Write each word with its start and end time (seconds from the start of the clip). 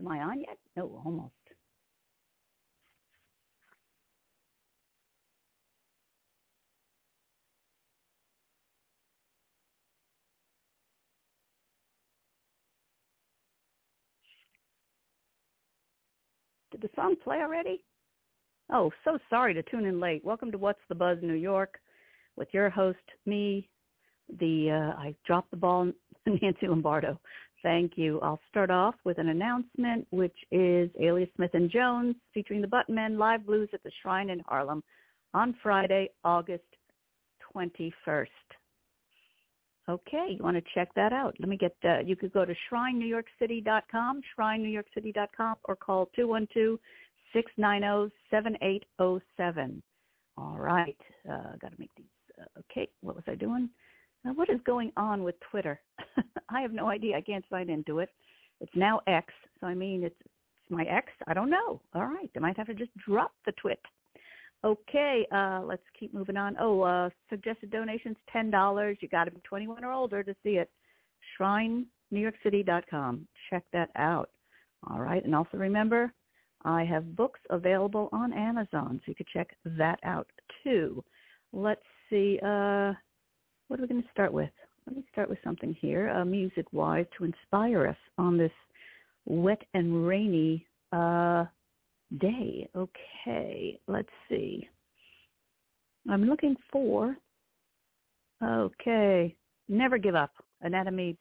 Am 0.00 0.08
I 0.08 0.20
on 0.20 0.40
yet? 0.40 0.56
No, 0.76 1.02
almost. 1.04 1.34
Did 16.70 16.80
the 16.80 16.88
song 16.96 17.16
play 17.22 17.38
already? 17.38 17.84
Oh, 18.72 18.90
so 19.04 19.18
sorry 19.28 19.52
to 19.52 19.62
tune 19.64 19.84
in 19.84 20.00
late. 20.00 20.24
Welcome 20.24 20.50
to 20.52 20.58
What's 20.58 20.78
the 20.88 20.94
Buzz 20.94 21.18
New 21.20 21.34
York 21.34 21.78
with 22.36 22.48
your 22.52 22.70
host, 22.70 22.98
me, 23.26 23.68
the 24.38 24.70
uh, 24.70 24.98
I 24.98 25.14
dropped 25.26 25.50
the 25.50 25.58
ball, 25.58 25.92
Nancy 26.26 26.68
Lombardo. 26.68 27.20
Thank 27.62 27.92
you. 27.96 28.20
I'll 28.20 28.40
start 28.48 28.70
off 28.70 28.94
with 29.04 29.18
an 29.18 29.28
announcement, 29.28 30.06
which 30.10 30.36
is 30.50 30.88
Alias 30.98 31.28
Smith 31.36 31.50
and 31.52 31.70
Jones 31.70 32.16
featuring 32.32 32.62
the 32.62 32.66
Button 32.66 32.94
Men 32.94 33.18
live 33.18 33.44
blues 33.44 33.68
at 33.74 33.82
the 33.82 33.90
Shrine 34.02 34.30
in 34.30 34.40
Harlem 34.40 34.82
on 35.34 35.54
Friday, 35.62 36.08
August 36.24 36.64
21st. 37.54 38.26
Okay, 39.88 40.36
you 40.36 40.42
want 40.42 40.56
to 40.56 40.62
check 40.74 40.92
that 40.94 41.12
out. 41.12 41.36
Let 41.40 41.48
me 41.48 41.56
get, 41.56 41.76
uh, 41.84 41.98
you 41.98 42.16
could 42.16 42.32
go 42.32 42.44
to 42.44 42.54
shrinenewyorkcity.com, 42.70 44.22
shrinenewyorkcity.com, 44.38 45.56
or 45.64 45.76
call 45.76 46.08
212-690-7807. 47.36 49.82
All 50.38 50.56
right, 50.56 50.96
uh, 51.28 51.56
got 51.60 51.72
to 51.72 51.76
make 51.78 51.90
these. 51.96 52.06
Uh, 52.40 52.60
okay, 52.60 52.88
what 53.00 53.16
was 53.16 53.24
I 53.26 53.34
doing? 53.34 53.68
Now, 54.24 54.32
what 54.34 54.50
is 54.50 54.60
going 54.64 54.92
on 54.96 55.22
with 55.22 55.34
Twitter? 55.50 55.80
I 56.50 56.60
have 56.60 56.72
no 56.72 56.88
idea. 56.88 57.16
I 57.16 57.20
can't 57.20 57.44
sign 57.50 57.70
into 57.70 58.00
it. 58.00 58.10
It's 58.60 58.72
now 58.74 59.00
X, 59.06 59.32
so 59.60 59.66
I 59.66 59.74
mean, 59.74 60.04
it's, 60.04 60.16
it's 60.20 60.70
my 60.70 60.84
X. 60.84 61.08
I 61.26 61.34
don't 61.34 61.50
know. 61.50 61.80
All 61.94 62.06
right, 62.06 62.30
I 62.36 62.38
might 62.38 62.56
have 62.58 62.66
to 62.66 62.74
just 62.74 62.90
drop 62.98 63.32
the 63.46 63.52
twit. 63.52 63.80
Okay, 64.62 65.26
uh, 65.32 65.62
let's 65.64 65.82
keep 65.98 66.12
moving 66.12 66.36
on. 66.36 66.54
Oh, 66.60 66.82
uh, 66.82 67.08
suggested 67.30 67.70
donations, 67.70 68.18
$10. 68.34 68.96
You 69.00 69.08
got 69.08 69.24
to 69.24 69.30
be 69.30 69.40
21 69.40 69.82
or 69.84 69.92
older 69.92 70.22
to 70.22 70.36
see 70.42 70.58
it. 70.58 70.70
ShrineNewYorkCity.com. 71.40 73.26
Check 73.48 73.64
that 73.72 73.88
out. 73.96 74.28
All 74.90 75.00
right, 75.00 75.24
and 75.24 75.34
also 75.34 75.56
remember, 75.56 76.12
I 76.64 76.84
have 76.84 77.16
books 77.16 77.40
available 77.48 78.10
on 78.12 78.34
Amazon, 78.34 79.00
so 79.00 79.08
you 79.08 79.14
could 79.14 79.28
check 79.28 79.56
that 79.64 79.98
out 80.04 80.26
too. 80.62 81.02
Let's 81.52 81.80
see. 82.10 82.38
Uh, 82.42 82.92
what 83.70 83.78
are 83.78 83.82
we 83.82 83.88
going 83.88 84.02
to 84.02 84.08
start 84.10 84.32
with? 84.32 84.50
Let 84.88 84.96
me 84.96 85.04
start 85.12 85.30
with 85.30 85.38
something 85.44 85.76
here, 85.80 86.10
uh, 86.10 86.24
music-wise, 86.24 87.06
to 87.16 87.24
inspire 87.24 87.86
us 87.86 87.96
on 88.18 88.36
this 88.36 88.50
wet 89.26 89.62
and 89.74 90.04
rainy 90.04 90.66
uh, 90.92 91.44
day. 92.18 92.68
Okay, 92.74 93.78
let's 93.86 94.08
see. 94.28 94.68
I'm 96.10 96.24
looking 96.24 96.56
for, 96.72 97.16
okay, 98.42 99.36
Never 99.68 99.98
Give 99.98 100.16
Up, 100.16 100.32
Anatomy. 100.62 101.16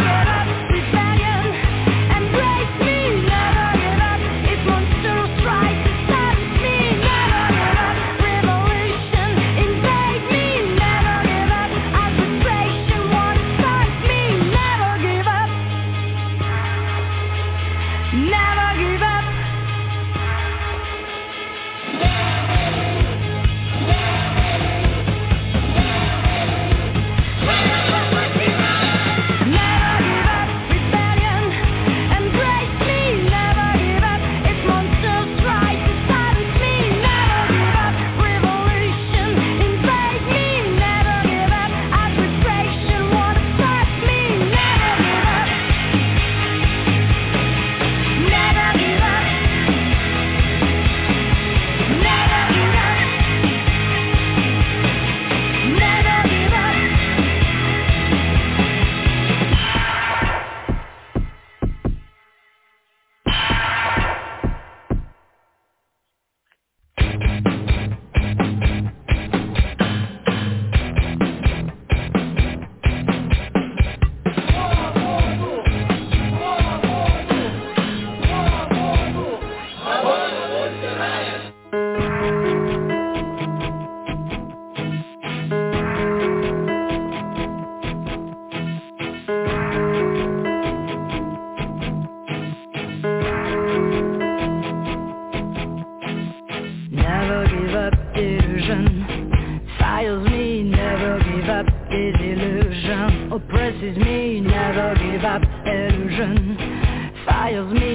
Murder! 0.00 0.33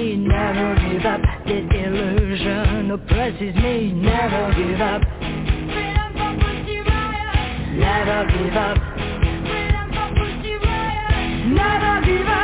Me, 0.00 0.16
never 0.16 0.74
give 0.88 1.04
up 1.04 1.20
This 1.46 1.64
illusion 1.72 2.90
Oppresses 2.90 3.54
me, 3.56 3.92
never 3.92 4.54
give 4.54 4.80
up 4.80 5.02
Freedom 5.20 6.10
for 6.18 6.32
Pussy 6.40 6.80
Riot. 6.80 7.76
Never 7.76 8.20
give 8.32 8.56
up 8.56 8.78
Freedom 9.46 9.88
for 9.94 10.08
Pussy 10.18 10.54
Riot. 10.56 11.46
Never 11.46 12.06
give 12.06 12.26
up 12.28 12.39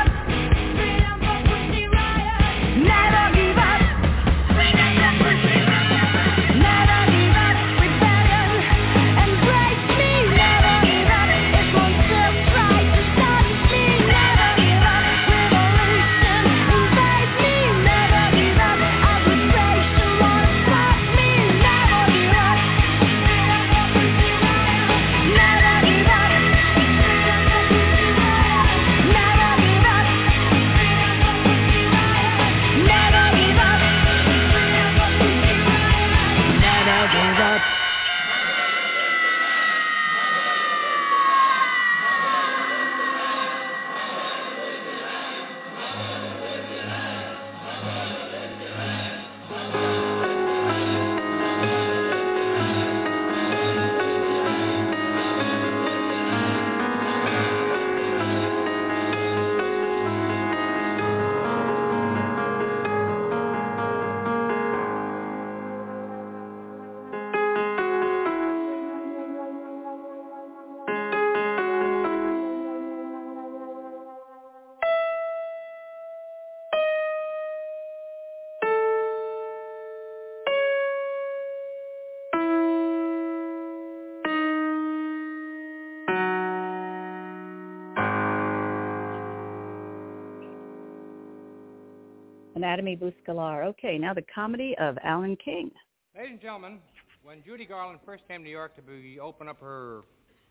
Anatomy 92.66 92.96
Buscalar. 92.96 93.64
Okay, 93.64 93.96
now 93.96 94.12
the 94.12 94.24
comedy 94.34 94.74
of 94.80 94.98
Alan 95.04 95.36
King. 95.36 95.70
Ladies 96.16 96.32
and 96.32 96.40
gentlemen, 96.40 96.80
when 97.22 97.40
Judy 97.46 97.64
Garland 97.64 98.00
first 98.04 98.26
came 98.26 98.40
to 98.40 98.44
New 98.44 98.50
York 98.50 98.72
to 98.74 99.18
open 99.20 99.46
up 99.46 99.60
her 99.60 100.00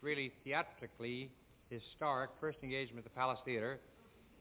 really 0.02 0.32
theatrically 0.46 1.30
historic 1.70 2.30
first 2.40 2.60
engagement 2.64 3.00
at 3.00 3.04
the 3.04 3.10
Palace 3.20 3.40
Theater, 3.44 3.80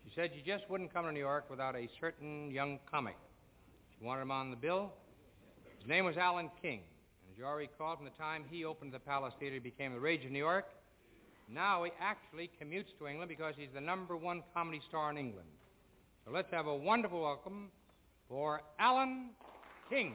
she 0.04 0.12
said 0.14 0.31
she 0.37 0.49
just 0.49 0.71
wouldn't 0.71 0.95
come 0.95 1.04
to 1.04 1.11
New 1.11 1.19
York 1.19 1.50
without 1.50 1.75
a 1.75 1.88
certain 2.00 2.49
young 2.52 2.78
comic. 2.88 3.16
She 3.99 4.07
wanted 4.07 4.23
him 4.23 4.31
on 4.31 4.50
the 4.50 4.57
bill. 4.57 4.93
His 5.81 5.88
name 5.88 6.04
was 6.04 6.16
Alan 6.16 6.50
King. 6.62 6.78
And 6.78 7.33
as 7.33 7.38
you 7.38 7.45
already 7.45 7.69
recall, 7.73 7.97
from 7.97 8.04
the 8.04 8.12
time 8.12 8.45
he 8.49 8.64
opened 8.64 8.93
the 8.93 9.00
Palace 9.00 9.35
Theater, 9.40 9.54
he 9.54 9.61
became 9.61 9.95
the 9.95 10.00
rage 10.00 10.25
of 10.25 10.31
New 10.31 10.38
York. 10.38 10.66
Now 11.50 11.83
he 11.83 11.90
actually 12.00 12.50
commutes 12.62 12.97
to 13.00 13.09
England 13.09 13.31
because 13.31 13.54
he's 13.59 13.75
the 13.75 13.81
number 13.81 14.16
one 14.16 14.45
comedy 14.54 14.81
star 14.88 15.11
in 15.11 15.19
England. 15.19 15.49
So 16.25 16.31
let's 16.31 16.50
have 16.52 16.66
a 16.66 16.75
wonderful 16.75 17.21
welcome 17.21 17.69
for 18.31 18.62
Alan 18.78 19.28
King. 19.90 20.14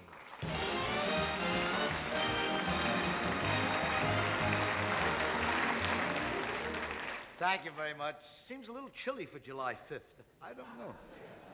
Thank 7.38 7.64
you 7.64 7.70
very 7.78 7.94
much. 7.96 8.16
Seems 8.48 8.68
a 8.70 8.72
little 8.72 8.90
chilly 9.06 9.28
for 9.32 9.38
July 9.38 9.78
5th. 9.92 10.00
I 10.42 10.48
don't 10.48 10.80
know. 10.80 10.96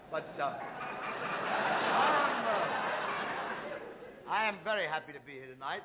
But 0.09 0.33
uh, 0.39 0.43
I'm, 1.93 2.45
uh, 2.47 2.61
I 4.29 4.45
am 4.45 4.55
very 4.63 4.87
happy 4.87 5.11
to 5.11 5.19
be 5.25 5.33
here 5.33 5.53
tonight. 5.53 5.83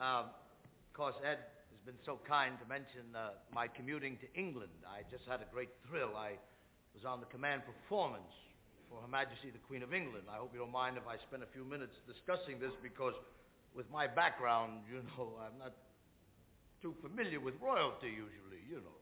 Um, 0.00 0.26
of 0.26 0.92
course, 0.94 1.16
Ed 1.24 1.38
has 1.72 1.80
been 1.84 1.98
so 2.06 2.20
kind 2.28 2.56
to 2.62 2.68
mention 2.68 3.16
uh, 3.16 3.30
my 3.52 3.66
commuting 3.66 4.16
to 4.18 4.40
England. 4.40 4.70
I 4.86 5.02
just 5.10 5.24
had 5.28 5.40
a 5.40 5.46
great 5.52 5.70
thrill. 5.88 6.10
I 6.16 6.38
was 6.94 7.04
on 7.04 7.20
the 7.20 7.26
command 7.26 7.62
performance 7.64 8.32
for 8.88 9.00
Her 9.00 9.08
Majesty 9.08 9.50
the 9.50 9.62
Queen 9.68 9.82
of 9.82 9.92
England. 9.92 10.24
I 10.32 10.36
hope 10.36 10.50
you 10.52 10.60
don't 10.60 10.72
mind 10.72 10.96
if 10.96 11.06
I 11.06 11.20
spend 11.28 11.42
a 11.42 11.50
few 11.52 11.64
minutes 11.64 11.92
discussing 12.08 12.58
this 12.58 12.72
because 12.82 13.14
with 13.76 13.90
my 13.92 14.06
background, 14.06 14.80
you 14.90 15.04
know, 15.16 15.36
I'm 15.38 15.58
not 15.58 15.74
too 16.80 16.94
familiar 17.02 17.40
with 17.40 17.54
royalty 17.60 18.08
usually, 18.08 18.62
you 18.68 18.80
know. 18.80 18.96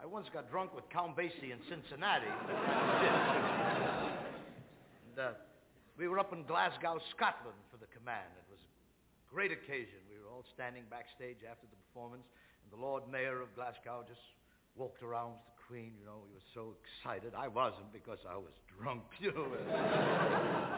I 0.00 0.06
once 0.06 0.26
got 0.32 0.50
drunk 0.50 0.74
with 0.74 0.88
Count 0.90 1.16
Basie 1.16 1.54
in 1.54 1.62
Cincinnati. 1.70 2.26
and, 5.06 5.16
uh, 5.18 5.38
we 5.96 6.08
were 6.08 6.18
up 6.18 6.32
in 6.32 6.42
Glasgow, 6.42 6.98
Scotland 7.14 7.60
for 7.70 7.76
the 7.76 7.86
command. 7.92 8.26
It 8.34 8.48
was 8.50 8.58
a 8.58 9.30
great 9.30 9.52
occasion. 9.52 10.02
We 10.10 10.18
were 10.18 10.32
all 10.32 10.44
standing 10.54 10.82
backstage 10.90 11.44
after 11.46 11.68
the 11.70 11.78
performance, 11.86 12.26
and 12.64 12.72
the 12.72 12.80
Lord 12.80 13.06
Mayor 13.12 13.38
of 13.44 13.54
Glasgow 13.54 14.02
just 14.08 14.24
walked 14.74 15.04
around 15.04 15.36
Queen, 15.72 15.96
you 15.96 16.04
know. 16.04 16.20
He 16.28 16.36
was 16.36 16.44
so 16.52 16.76
excited. 16.84 17.32
I 17.32 17.48
wasn't 17.48 17.88
because 17.96 18.20
I 18.28 18.36
was 18.36 18.52
drunk, 18.68 19.08
you 19.24 19.32
know. 19.32 19.48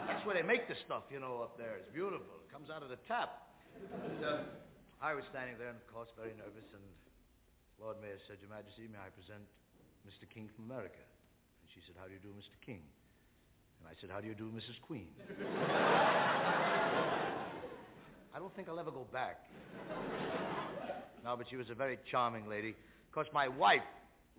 That's 0.07 0.23
where 0.23 0.39
they 0.39 0.47
make 0.47 0.71
the 0.71 0.79
stuff, 0.87 1.03
you 1.11 1.19
know, 1.19 1.43
up 1.43 1.59
there. 1.59 1.83
It's 1.83 1.91
beautiful. 1.91 2.39
It 2.39 2.47
comes 2.47 2.71
out 2.71 2.79
of 2.79 2.87
the 2.87 2.95
tap. 3.03 3.43
And, 3.75 4.23
uh, 4.23 4.47
I 5.03 5.11
was 5.11 5.27
standing 5.35 5.59
there, 5.59 5.67
and 5.67 5.75
of 5.75 5.83
course, 5.91 6.07
very 6.15 6.31
nervous, 6.39 6.63
and 6.71 6.79
Lord 7.75 7.99
Mayor 7.99 8.15
said, 8.23 8.39
Your 8.39 8.47
Majesty, 8.47 8.87
may 8.87 9.03
I 9.03 9.11
present 9.11 9.43
Mr. 10.07 10.23
King 10.31 10.47
from 10.55 10.71
America? 10.71 11.03
And 11.03 11.67
she 11.75 11.83
said, 11.83 11.99
How 11.99 12.07
do 12.07 12.15
you 12.15 12.23
do, 12.23 12.31
Mr. 12.31 12.55
King? 12.63 12.79
And 13.83 13.91
I 13.91 13.99
said, 13.99 14.07
How 14.07 14.23
do 14.23 14.31
you 14.31 14.37
do, 14.39 14.47
Mrs. 14.55 14.79
Queen? 14.79 15.11
I 18.31 18.39
don't 18.39 18.55
think 18.55 18.71
I'll 18.71 18.79
ever 18.79 18.95
go 18.95 19.03
back. 19.11 19.43
No, 21.27 21.35
but 21.35 21.51
she 21.51 21.59
was 21.59 21.67
a 21.67 21.75
very 21.75 21.99
charming 22.07 22.47
lady. 22.47 22.71
Of 22.71 23.11
course, 23.11 23.27
my 23.35 23.51
wife 23.51 23.83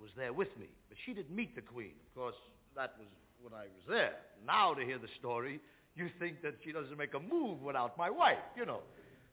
was 0.00 0.11
there 0.17 0.33
with 0.33 0.53
me, 0.59 0.67
but 0.88 0.99
she 1.05 1.15
didn't 1.15 1.35
meet 1.35 1.55
the 1.55 1.62
Queen. 1.62 1.95
Of 2.09 2.15
course, 2.15 2.41
that 2.75 2.95
was 2.99 3.09
when 3.41 3.53
I 3.53 3.65
was 3.65 3.85
there. 3.88 4.12
Now, 4.47 4.75
to 4.75 4.85
hear 4.85 4.99
the 4.99 5.11
story, 5.19 5.61
you 5.95 6.11
think 6.19 6.43
that 6.43 6.55
she 6.65 6.73
doesn't 6.73 6.97
make 6.97 7.15
a 7.15 7.21
move 7.21 7.62
without 7.62 7.97
my 7.97 8.11
wife, 8.11 8.45
you 8.57 8.67
know. 8.67 8.81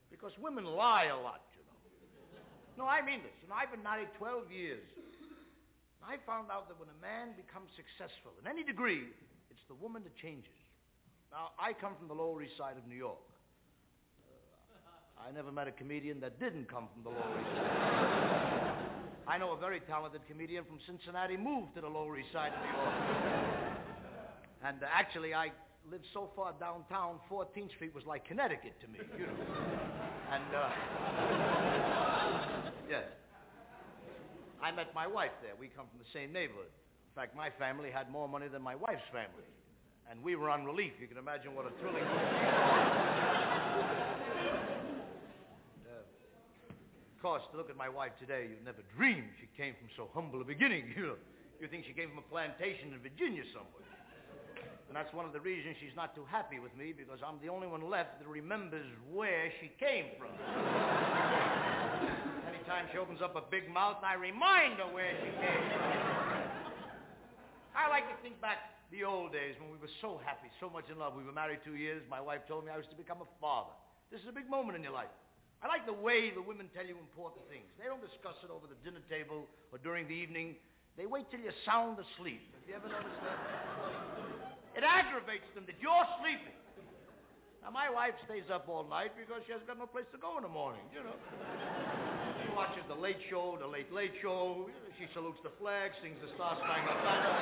Because 0.09 0.31
women 0.41 0.65
lie 0.65 1.11
a 1.11 1.17
lot, 1.19 1.41
you 1.51 1.63
know. 1.67 2.85
No, 2.85 2.89
I 2.89 3.03
mean 3.03 3.19
this. 3.21 3.35
You 3.41 3.49
know, 3.49 3.55
I've 3.55 3.71
been 3.71 3.83
married 3.83 4.07
12 4.17 4.51
years. 4.51 4.83
I 6.03 6.17
found 6.25 6.51
out 6.51 6.67
that 6.67 6.79
when 6.79 6.89
a 6.89 6.99
man 7.01 7.35
becomes 7.35 7.71
successful 7.75 8.31
in 8.39 8.47
any 8.47 8.63
degree, 8.63 9.07
it's 9.49 9.63
the 9.67 9.75
woman 9.75 10.03
that 10.03 10.15
changes. 10.17 10.55
Now, 11.31 11.55
I 11.57 11.73
come 11.73 11.95
from 11.97 12.07
the 12.07 12.13
Lower 12.13 12.43
East 12.43 12.57
Side 12.57 12.77
of 12.77 12.85
New 12.87 12.95
York. 12.95 13.23
Uh, 14.75 15.27
I 15.27 15.31
never 15.31 15.51
met 15.51 15.67
a 15.67 15.71
comedian 15.71 16.19
that 16.19 16.39
didn't 16.39 16.69
come 16.69 16.87
from 16.93 17.03
the 17.03 17.09
Lower 17.09 17.39
East 17.39 17.57
Side. 17.57 18.72
I 19.27 19.37
know 19.37 19.51
a 19.53 19.57
very 19.57 19.79
talented 19.81 20.21
comedian 20.27 20.65
from 20.65 20.79
Cincinnati 20.85 21.37
moved 21.37 21.75
to 21.75 21.81
the 21.81 21.87
Lower 21.87 22.17
East 22.19 22.33
Side 22.33 22.51
of 22.53 22.59
New 22.59 22.71
York. 22.77 22.93
And 24.65 24.81
uh, 24.81 24.85
actually, 24.89 25.33
I 25.33 25.51
lived 25.91 26.05
so 26.13 26.29
far 26.37 26.53
downtown, 26.57 27.19
14th 27.29 27.69
Street 27.75 27.93
was 27.93 28.05
like 28.05 28.23
Connecticut 28.25 28.79
to 28.79 28.87
me, 28.87 28.99
you 29.19 29.25
know. 29.25 29.33
And, 30.31 30.55
uh, 30.55 30.69
yes. 32.89 33.03
I 34.61 34.71
met 34.71 34.95
my 34.95 35.05
wife 35.05 35.31
there. 35.41 35.51
We 35.59 35.67
come 35.67 35.87
from 35.91 35.99
the 35.99 36.07
same 36.17 36.31
neighborhood. 36.31 36.71
In 36.71 37.13
fact, 37.13 37.35
my 37.35 37.49
family 37.59 37.91
had 37.91 38.09
more 38.09 38.29
money 38.29 38.47
than 38.47 38.61
my 38.61 38.75
wife's 38.75 39.03
family. 39.11 39.43
And 40.09 40.23
we 40.23 40.37
were 40.37 40.49
on 40.49 40.63
relief. 40.63 40.93
You 41.01 41.07
can 41.07 41.17
imagine 41.17 41.53
what 41.53 41.65
a 41.65 41.71
thrilling... 41.81 42.03
Course, 47.23 47.47
to 47.55 47.55
look 47.55 47.71
at 47.71 47.79
my 47.79 47.87
wife 47.87 48.11
today, 48.19 48.51
you'd 48.51 48.67
never 48.67 48.83
dream 48.99 49.23
she 49.39 49.47
came 49.55 49.79
from 49.79 49.87
so 49.95 50.11
humble 50.11 50.43
a 50.43 50.45
beginning, 50.45 50.91
you 50.99 51.07
know. 51.07 51.15
You 51.55 51.71
think 51.71 51.87
she 51.87 51.95
came 51.95 52.11
from 52.11 52.19
a 52.19 52.27
plantation 52.27 52.91
in 52.91 52.99
Virginia 52.99 53.47
somewhere. 53.55 53.87
And 54.91 54.93
that's 54.99 55.07
one 55.15 55.23
of 55.23 55.31
the 55.31 55.39
reasons 55.39 55.79
she's 55.79 55.95
not 55.95 56.11
too 56.19 56.27
happy 56.27 56.59
with 56.59 56.75
me, 56.75 56.91
because 56.91 57.23
I'm 57.23 57.39
the 57.39 57.47
only 57.47 57.71
one 57.71 57.79
left 57.87 58.19
that 58.19 58.27
remembers 58.27 58.83
where 59.07 59.47
she 59.63 59.71
came 59.79 60.19
from. 60.19 60.35
Anytime 62.51 62.91
she 62.91 62.99
opens 62.99 63.23
up 63.23 63.39
a 63.39 63.47
big 63.47 63.71
mouth, 63.71 64.03
I 64.03 64.19
remind 64.19 64.83
her 64.83 64.91
where 64.91 65.15
she 65.23 65.31
came 65.39 65.63
from. 65.79 65.95
I 67.71 67.87
like 67.87 68.03
to 68.11 68.19
think 68.19 68.35
back 68.43 68.83
the 68.91 69.07
old 69.07 69.31
days 69.31 69.55
when 69.63 69.71
we 69.71 69.79
were 69.79 69.95
so 70.03 70.19
happy, 70.27 70.51
so 70.59 70.67
much 70.67 70.91
in 70.91 70.99
love. 70.99 71.15
We 71.15 71.23
were 71.23 71.31
married 71.31 71.63
two 71.63 71.79
years. 71.79 72.03
My 72.11 72.19
wife 72.19 72.43
told 72.51 72.67
me 72.67 72.75
I 72.75 72.75
was 72.75 72.91
to 72.91 72.99
become 72.99 73.23
a 73.23 73.29
father. 73.39 73.71
This 74.11 74.19
is 74.19 74.27
a 74.27 74.35
big 74.35 74.51
moment 74.51 74.75
in 74.75 74.83
your 74.83 74.91
life. 74.91 75.07
I 75.63 75.71
like 75.71 75.87
the 75.87 75.95
way 75.95 76.27
the 76.27 76.43
women 76.43 76.67
tell 76.75 76.83
you 76.83 76.99
important 76.99 77.47
things. 77.47 77.63
They 77.79 77.87
don't 77.87 78.03
discuss 78.03 78.35
it 78.43 78.51
over 78.51 78.67
the 78.67 78.75
dinner 78.83 78.99
table 79.07 79.47
or 79.71 79.79
during 79.79 80.11
the 80.11 80.13
evening. 80.13 80.59
They 80.99 81.07
wait 81.07 81.31
till 81.31 81.39
you're 81.39 81.55
sound 81.63 82.03
asleep. 82.03 82.43
Have 82.51 82.67
you 82.67 82.75
ever 82.75 82.91
noticed 82.91 83.15
that? 83.23 83.39
It 84.75 84.83
aggravates 84.83 85.47
them 85.55 85.63
that 85.71 85.79
you're 85.79 86.07
sleeping. 86.19 86.51
Now, 87.63 87.71
my 87.71 87.87
wife 87.87 88.11
stays 88.27 88.43
up 88.51 88.67
all 88.67 88.83
night 88.83 89.15
because 89.15 89.39
she 89.47 89.55
has 89.55 89.63
got 89.63 89.79
no 89.79 89.87
place 89.87 90.03
to 90.11 90.19
go 90.19 90.35
in 90.35 90.43
the 90.43 90.51
morning, 90.51 90.83
you 90.91 90.99
know. 90.99 91.15
She 92.43 92.51
watches 92.51 92.83
the 92.91 92.99
late 92.99 93.23
show, 93.31 93.55
the 93.55 93.65
late 93.65 93.87
late 93.95 94.11
show. 94.19 94.67
She 94.99 95.07
salutes 95.15 95.39
the 95.47 95.55
flag, 95.63 95.95
sings 96.03 96.19
the 96.19 96.27
Star 96.35 96.59
Spangled 96.59 96.99
Banner. 97.07 97.33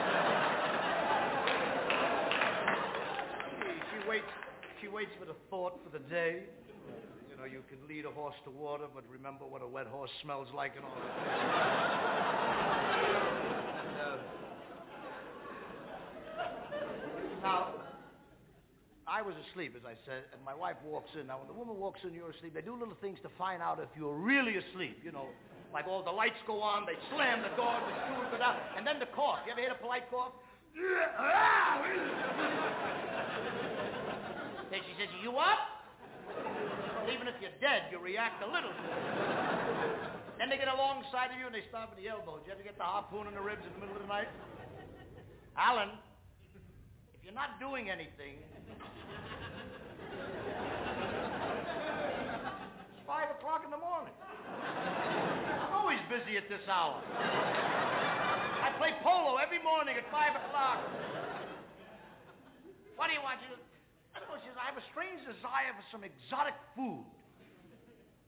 She, 3.66 3.74
she 3.82 3.98
waits. 4.06 4.30
She 4.78 4.88
waits 4.88 5.12
for 5.18 5.26
the 5.26 5.38
thought 5.50 5.82
for 5.82 5.90
the 5.90 6.06
day. 6.06 6.46
You 7.42 7.48
know, 7.48 7.54
you 7.54 7.64
can 7.70 7.82
lead 7.90 8.06
a 8.06 8.12
horse 8.12 8.36
to 8.46 8.52
water, 8.52 8.86
but 8.94 9.04
remember 9.10 9.46
what 9.46 9.64
a 9.64 9.68
wet 9.68 9.88
horse 9.88 10.12
smells 10.22 10.48
like 10.54 10.76
and 10.76 10.86
all 10.86 10.94
that. 10.94 11.02
Uh, 13.98 14.18
now, 17.42 17.74
I 19.08 19.24
was 19.24 19.34
asleep, 19.50 19.74
as 19.76 19.82
I 19.86 19.98
said, 20.06 20.30
and 20.34 20.46
my 20.46 20.54
wife 20.54 20.76
walks 20.86 21.10
in. 21.20 21.26
Now, 21.26 21.40
when 21.40 21.48
the 21.48 21.54
woman 21.58 21.80
walks 21.80 22.02
in, 22.04 22.14
you're 22.14 22.30
asleep. 22.30 22.54
They 22.54 22.62
do 22.62 22.78
little 22.78 22.94
things 23.02 23.18
to 23.24 23.30
find 23.40 23.64
out 23.64 23.80
if 23.80 23.90
you're 23.98 24.14
really 24.14 24.58
asleep. 24.58 25.02
You 25.04 25.12
know, 25.12 25.26
like 25.74 25.88
all 25.88 26.04
the 26.04 26.12
lights 26.12 26.38
go 26.46 26.62
on, 26.62 26.86
they 26.86 26.94
slam 27.10 27.42
the 27.42 27.50
door, 27.58 27.74
the 27.74 27.94
steward 28.06 28.30
go 28.30 28.38
down, 28.38 28.58
and 28.78 28.86
then 28.86 29.00
the 29.00 29.10
cough. 29.18 29.40
You 29.48 29.54
ever 29.54 29.62
hear 29.62 29.72
a 29.72 29.82
polite 29.82 30.06
cough? 30.12 30.34
then 34.70 34.80
she 34.86 34.94
says, 35.02 35.10
"You 35.24 35.38
up?" 35.38 35.71
Even 37.10 37.26
if 37.28 37.34
you're 37.42 37.56
dead, 37.58 37.90
you 37.90 37.98
react 37.98 38.44
a 38.44 38.50
little. 38.50 38.70
then 40.38 40.50
they 40.50 40.58
get 40.58 40.68
alongside 40.70 41.34
of 41.34 41.40
you 41.40 41.46
and 41.50 41.56
they 41.56 41.66
stop 41.70 41.90
at 41.90 41.98
the 41.98 42.08
elbows. 42.08 42.46
You 42.46 42.54
ever 42.54 42.62
get 42.62 42.78
the 42.78 42.86
harpoon 42.86 43.26
in 43.26 43.34
the 43.34 43.42
ribs 43.42 43.66
in 43.66 43.74
the 43.74 43.80
middle 43.82 43.96
of 43.98 44.04
the 44.06 44.12
night? 44.12 44.30
Alan, 45.58 45.90
if 47.18 47.26
you're 47.26 47.34
not 47.34 47.58
doing 47.60 47.90
anything, 47.90 48.38
it's 52.94 53.02
five 53.10 53.34
o'clock 53.34 53.66
in 53.66 53.72
the 53.74 53.82
morning. 53.82 54.14
I'm 54.62 55.74
always 55.74 56.00
busy 56.06 56.38
at 56.38 56.46
this 56.48 56.62
hour. 56.70 57.02
I 58.62 58.70
play 58.78 58.94
polo 59.02 59.42
every 59.42 59.58
morning 59.66 59.98
at 59.98 60.06
five 60.14 60.38
o'clock. 60.38 60.86
What 62.96 63.10
do 63.10 63.18
you 63.18 63.24
want? 63.26 63.42
She 63.42 63.50
goes, 63.50 63.58
I 64.14 64.22
don't 64.22 64.30
know. 64.30 64.38
She 64.46 64.54
says, 64.54 64.61
I 64.61 64.61
have 64.72 64.80
a 64.80 64.88
strange 64.96 65.20
desire 65.28 65.76
for 65.76 65.84
some 65.92 66.08
exotic 66.08 66.56
food. 66.80 67.04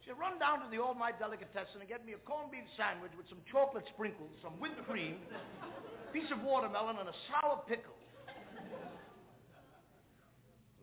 She 0.04 0.12
said, 0.12 0.20
run 0.20 0.36
down 0.44 0.60
to 0.60 0.68
the 0.68 0.84
All 0.84 0.92
Night 0.92 1.16
Delicatessen 1.16 1.80
and 1.80 1.88
get 1.88 2.04
me 2.04 2.20
a 2.20 2.22
corned 2.28 2.52
beef 2.52 2.68
sandwich 2.76 3.16
with 3.16 3.32
some 3.32 3.40
chocolate 3.48 3.88
sprinkles, 3.96 4.36
some 4.44 4.60
whipped 4.60 4.84
cream, 4.84 5.24
a 5.64 6.12
piece 6.12 6.28
of 6.36 6.44
watermelon, 6.44 7.00
and 7.00 7.08
a 7.08 7.16
sour 7.32 7.64
pickle. 7.64 7.96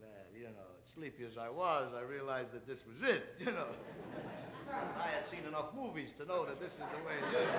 Well, 0.01 0.25
you 0.33 0.49
know, 0.49 0.73
sleepy 0.97 1.29
as 1.29 1.37
I 1.37 1.53
was, 1.53 1.93
I 1.93 2.01
realized 2.09 2.57
that 2.57 2.65
this 2.65 2.81
was 2.89 2.97
it, 3.05 3.37
you 3.45 3.53
know. 3.53 3.77
I 4.73 5.13
had 5.13 5.29
seen 5.29 5.45
enough 5.45 5.77
movies 5.77 6.09
to 6.17 6.25
know 6.25 6.49
that 6.49 6.57
this 6.57 6.73
is 6.73 6.89
the 6.89 7.05
way 7.05 7.21
it 7.21 7.29
is. 7.37 7.53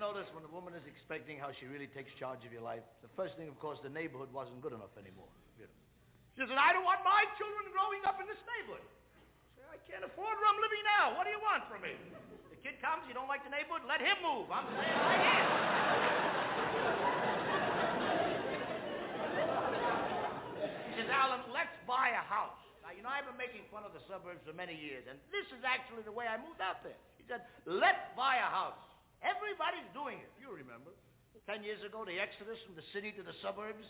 Notice 0.00 0.32
when 0.32 0.48
a 0.48 0.52
woman 0.56 0.72
is 0.72 0.80
expecting 0.88 1.36
how 1.36 1.52
she 1.52 1.68
really 1.68 1.84
takes 1.92 2.08
charge 2.16 2.40
of 2.48 2.50
your 2.56 2.64
life? 2.64 2.80
The 3.04 3.12
first 3.20 3.36
thing, 3.36 3.52
of 3.52 3.60
course, 3.60 3.76
the 3.84 3.92
neighborhood 3.92 4.32
wasn't 4.32 4.64
good 4.64 4.72
enough 4.72 4.96
anymore. 4.96 5.28
You 5.60 5.68
know. 5.68 5.76
She 6.40 6.48
said, 6.48 6.56
I 6.56 6.72
don't 6.72 6.88
want 6.88 7.04
my 7.04 7.28
children 7.36 7.68
growing 7.68 8.00
up 8.08 8.16
in 8.16 8.24
this 8.24 8.40
neighborhood. 8.48 8.80
I 8.80 9.60
said, 9.60 9.68
I 9.68 9.76
can't 9.84 10.00
afford 10.08 10.40
where 10.40 10.48
I'm 10.48 10.56
living 10.56 10.80
now. 10.88 11.20
What 11.20 11.28
do 11.28 11.36
you 11.36 11.42
want 11.44 11.68
from 11.68 11.84
me? 11.84 11.92
The 12.48 12.56
kid 12.64 12.80
comes, 12.80 13.04
you 13.04 13.12
don't 13.12 13.28
like 13.28 13.44
the 13.44 13.52
neighborhood, 13.52 13.84
let 13.84 14.00
him 14.00 14.16
move. 14.24 14.48
I'm 14.48 14.64
saying 14.72 14.88
right 15.04 15.20
here. 15.20 15.44
She 20.96 21.04
says, 21.04 21.12
Alan, 21.12 21.44
let's 21.52 21.76
buy 21.84 22.16
a 22.16 22.24
house. 22.24 22.56
Now, 22.80 22.96
you 22.96 23.04
know, 23.04 23.12
I've 23.12 23.28
been 23.28 23.36
making 23.36 23.68
fun 23.68 23.84
of 23.84 23.92
the 23.92 24.00
suburbs 24.08 24.40
for 24.48 24.56
many 24.56 24.72
years, 24.72 25.04
and 25.12 25.20
this 25.28 25.44
is 25.52 25.60
actually 25.60 26.08
the 26.08 26.16
way 26.16 26.24
I 26.24 26.40
moved 26.40 26.64
out 26.64 26.80
there. 26.80 26.96
He 27.20 27.24
said, 27.28 27.44
let's 27.68 28.00
buy 28.16 28.40
a 28.40 28.48
house. 28.48 28.80
Everybody's 29.20 29.88
doing 29.92 30.18
it. 30.18 30.30
You 30.40 30.52
remember. 30.52 30.92
Ten 31.48 31.64
years 31.64 31.80
ago, 31.84 32.04
the 32.04 32.20
exodus 32.20 32.60
from 32.64 32.76
the 32.76 32.84
city 32.92 33.12
to 33.16 33.22
the 33.24 33.34
suburbs. 33.40 33.84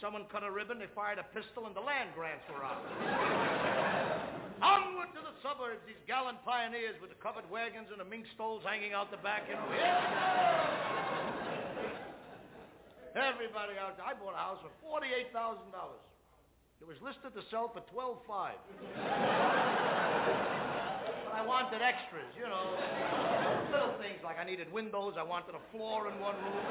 Someone 0.00 0.28
cut 0.28 0.44
a 0.44 0.50
ribbon, 0.52 0.78
they 0.78 0.92
fired 0.92 1.16
a 1.16 1.24
pistol, 1.32 1.64
and 1.64 1.72
the 1.72 1.80
land 1.80 2.12
grants 2.12 2.44
were 2.52 2.60
out. 2.60 2.84
Onward 4.60 5.08
to 5.16 5.20
the 5.24 5.32
suburbs, 5.40 5.80
these 5.88 6.00
gallant 6.04 6.40
pioneers 6.44 6.96
with 7.00 7.08
the 7.08 7.20
covered 7.20 7.48
wagons 7.48 7.88
and 7.92 8.00
the 8.00 8.04
mink 8.04 8.24
stoles 8.36 8.60
hanging 8.64 8.92
out 8.92 9.10
the 9.10 9.20
back. 9.20 9.44
Yeah. 9.48 9.56
Everybody 13.16 13.80
out 13.80 13.96
there. 13.96 14.04
I 14.04 14.12
bought 14.12 14.34
a 14.34 14.36
house 14.36 14.60
for 14.60 14.68
forty-eight 14.84 15.32
thousand 15.32 15.72
dollars. 15.72 16.04
It 16.80 16.86
was 16.86 16.96
listed 17.00 17.32
to 17.32 17.40
sell 17.48 17.72
for 17.72 17.80
twelve-five. 17.92 18.60
I 21.36 21.44
wanted 21.44 21.84
extras, 21.84 22.32
you 22.32 22.48
know. 22.48 22.72
Little 23.68 23.92
things 24.00 24.24
like 24.24 24.40
I 24.40 24.44
needed 24.48 24.72
windows, 24.72 25.20
I 25.20 25.22
wanted 25.22 25.52
a 25.52 25.60
floor 25.68 26.08
in 26.08 26.16
one 26.16 26.32
room. 26.40 26.64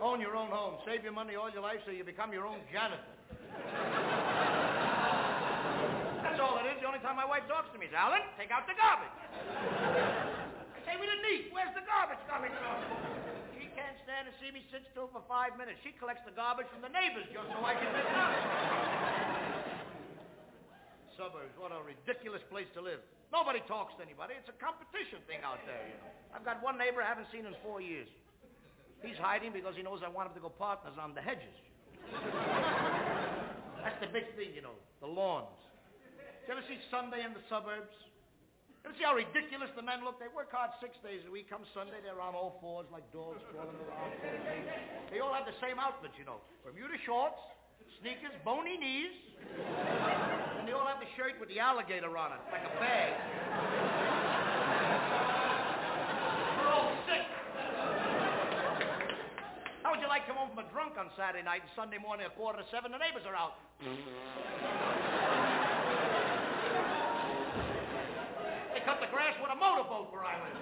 Own 0.00 0.16
your 0.20 0.32
own 0.32 0.48
home. 0.48 0.80
Save 0.88 1.04
your 1.04 1.12
money 1.12 1.36
all 1.36 1.52
your 1.52 1.60
life 1.60 1.84
so 1.84 1.92
you 1.92 2.08
become 2.08 2.32
your 2.32 2.48
own 2.48 2.56
janitor. 2.72 3.04
That's 6.24 6.40
all 6.40 6.56
it 6.56 6.72
is. 6.72 6.80
The 6.80 6.88
only 6.88 7.04
time 7.04 7.20
my 7.20 7.28
wife 7.28 7.44
talks 7.52 7.68
to 7.76 7.78
me 7.78 7.84
is, 7.84 7.92
Alan, 7.92 8.24
take 8.40 8.48
out 8.48 8.64
the 8.64 8.72
garbage. 8.72 9.12
I 9.44 10.80
say 10.88 10.96
we 10.96 11.04
didn't 11.04 11.28
eat. 11.36 11.52
Where's 11.52 11.76
the 11.76 11.84
garbage 11.84 12.24
coming 12.32 12.52
from? 12.56 12.80
She 13.60 13.68
can't 13.76 14.00
stand 14.08 14.24
to 14.24 14.32
see 14.40 14.48
me 14.56 14.64
sit 14.72 14.88
still 14.88 15.12
for 15.12 15.20
five 15.28 15.60
minutes. 15.60 15.84
She 15.84 15.92
collects 16.00 16.24
the 16.24 16.32
garbage 16.32 16.72
from 16.72 16.80
the 16.80 16.88
neighbors 16.96 17.28
just 17.28 17.44
so 17.52 17.60
I 17.60 17.76
can 17.76 17.92
pick 17.92 18.08
it. 18.08 19.43
Suburbs, 21.16 21.54
what 21.58 21.70
a 21.70 21.80
ridiculous 21.82 22.42
place 22.50 22.68
to 22.74 22.82
live. 22.82 23.00
Nobody 23.30 23.62
talks 23.66 23.94
to 23.98 24.02
anybody. 24.06 24.34
It's 24.38 24.50
a 24.50 24.58
competition 24.62 25.18
thing 25.26 25.42
out 25.42 25.58
there, 25.66 25.82
you 25.90 25.98
know. 25.98 26.10
I've 26.34 26.46
got 26.46 26.62
one 26.62 26.78
neighbor 26.78 27.02
I 27.02 27.08
haven't 27.10 27.30
seen 27.34 27.46
in 27.46 27.54
four 27.66 27.82
years. 27.82 28.06
He's 29.02 29.18
hiding 29.18 29.52
because 29.52 29.74
he 29.74 29.82
knows 29.82 30.00
I 30.06 30.10
want 30.10 30.30
him 30.30 30.34
to 30.38 30.44
go 30.44 30.50
partners 30.50 30.94
on 30.96 31.14
the 31.14 31.22
hedges. 31.22 31.56
That's 33.84 34.00
the 34.00 34.08
big 34.08 34.32
thing, 34.38 34.56
you 34.56 34.62
know, 34.64 34.78
the 35.04 35.10
lawns. 35.10 35.52
You 36.46 36.56
ever 36.56 36.64
see 36.68 36.80
Sunday 36.88 37.24
in 37.24 37.36
the 37.36 37.44
suburbs? 37.52 37.92
You 38.84 38.92
ever 38.92 38.96
see 39.00 39.06
how 39.08 39.16
ridiculous 39.16 39.72
the 39.76 39.84
men 39.84 40.04
look? 40.04 40.20
They 40.20 40.28
work 40.32 40.52
hard 40.52 40.72
six 40.80 40.96
days 41.00 41.24
a 41.24 41.32
week. 41.32 41.48
Come 41.48 41.64
Sunday, 41.72 42.00
they're 42.04 42.20
on 42.20 42.36
all 42.36 42.60
fours 42.60 42.84
like 42.92 43.04
dogs 43.16 43.40
crawling 43.52 43.76
around. 43.80 44.12
They 45.08 45.24
all 45.24 45.32
have 45.32 45.48
the 45.48 45.56
same 45.60 45.80
outfit, 45.80 46.12
you 46.20 46.28
know. 46.28 46.44
Bermuda 46.64 47.00
shorts, 47.04 47.40
sneakers, 48.00 48.36
bony 48.44 48.76
knees, 48.76 49.12
and 50.58 50.68
they 50.68 50.72
all 50.72 50.86
have 50.86 51.00
the 51.00 51.08
shirt 51.16 51.38
with 51.40 51.48
the 51.48 51.58
alligator 51.58 52.16
on 52.16 52.32
it, 52.32 52.40
like 52.52 52.64
a 52.64 52.74
bag. 52.80 53.12
We're 56.60 56.68
all 56.72 56.92
sick. 57.08 57.26
How 59.82 59.92
would 59.92 60.00
you 60.00 60.08
like 60.08 60.24
to 60.24 60.32
come 60.32 60.40
home 60.40 60.50
from 60.56 60.64
a 60.64 60.68
drunk 60.72 60.96
on 60.96 61.12
Saturday 61.16 61.44
night 61.44 61.60
and 61.60 61.72
Sunday 61.76 61.98
morning 62.00 62.24
at 62.24 62.36
quarter 62.36 62.60
to 62.60 62.66
seven, 62.72 62.92
the 62.92 62.98
neighbors 62.98 63.24
are 63.28 63.36
out? 63.36 63.60
They 68.72 68.80
cut 68.84 69.00
the 69.00 69.08
grass 69.12 69.36
with 69.40 69.52
a 69.52 69.58
motorboat 69.60 70.08
where 70.12 70.24
I 70.24 70.40
live. 70.40 70.56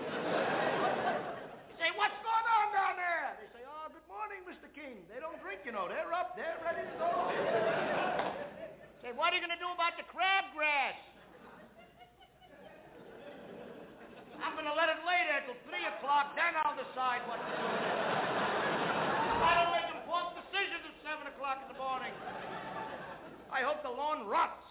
Say, 1.78 1.90
what's 1.98 2.18
going 2.22 2.46
on 2.46 2.70
down 2.70 2.94
there? 2.98 3.34
They 3.42 3.50
say, 3.58 3.62
oh, 3.66 3.90
good 3.90 4.06
morning, 4.06 4.42
Mr. 4.46 4.70
King. 4.70 5.02
You 5.64 5.70
know. 5.70 5.86
They're 5.86 6.10
up. 6.12 6.34
They're 6.34 6.58
ready 6.66 6.82
to 6.82 6.94
go. 6.98 7.06
Say, 9.02 9.14
what 9.14 9.30
are 9.30 9.36
you 9.38 9.42
going 9.42 9.54
to 9.54 9.62
do 9.62 9.70
about 9.70 9.94
the 9.94 10.06
crabgrass? 10.10 10.98
I'm 14.42 14.58
going 14.58 14.66
to 14.66 14.74
let 14.74 14.90
it 14.90 14.98
lay 15.06 15.22
there 15.30 15.42
till 15.46 15.58
3 15.70 15.74
o'clock, 15.98 16.34
then 16.34 16.50
I'll 16.66 16.74
decide 16.74 17.22
what 17.30 17.38
to 17.38 17.46
do. 17.46 17.66
I 19.42 19.50
don't 19.54 19.70
make 19.70 19.86
important 20.02 20.34
decisions 20.42 20.82
at 20.82 20.98
7 21.02 21.30
o'clock 21.30 21.62
in 21.62 21.70
the 21.70 21.78
morning. 21.78 22.10
I 23.54 23.62
hope 23.62 23.86
the 23.86 23.94
lawn 23.94 24.26
rots. 24.26 24.66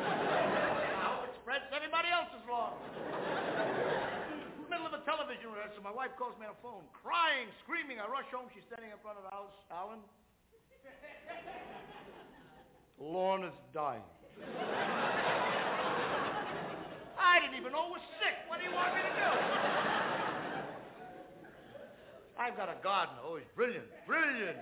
I 0.00 1.12
hope 1.12 1.28
it 1.28 1.36
spreads 1.44 1.68
to 1.68 1.76
everybody 1.76 2.08
else's 2.08 2.40
lawn. 2.48 2.72
Middle 4.72 4.88
of 4.88 4.96
a 4.96 5.04
television 5.04 5.52
rehearsal. 5.52 5.84
My 5.84 5.92
wife 5.92 6.16
calls 6.16 6.32
me 6.40 6.48
on 6.48 6.56
the 6.56 6.64
phone, 6.64 6.88
crying, 6.96 7.52
screaming. 7.64 8.00
I 8.00 8.08
rush 8.08 8.28
home. 8.32 8.48
She's 8.56 8.64
standing 8.72 8.88
in 8.88 9.00
front 9.04 9.20
of 9.20 9.28
the 9.28 9.32
house. 9.36 9.52
Alan, 9.68 10.00
Lorna's 13.00 13.52
dying. 13.74 14.02
I 17.18 17.40
didn't 17.40 17.58
even 17.58 17.72
know 17.72 17.86
it 17.90 17.98
was 17.98 18.06
sick. 18.22 18.36
What 18.46 18.58
do 18.60 18.64
you 18.64 18.74
want 18.74 18.94
me 18.94 19.02
to 19.02 19.12
do? 19.12 19.30
I've 22.38 22.56
got 22.56 22.68
a 22.68 22.76
gardener. 22.82 23.22
Oh, 23.22 23.36
he's 23.36 23.46
brilliant. 23.54 23.86
Brilliant. 24.06 24.58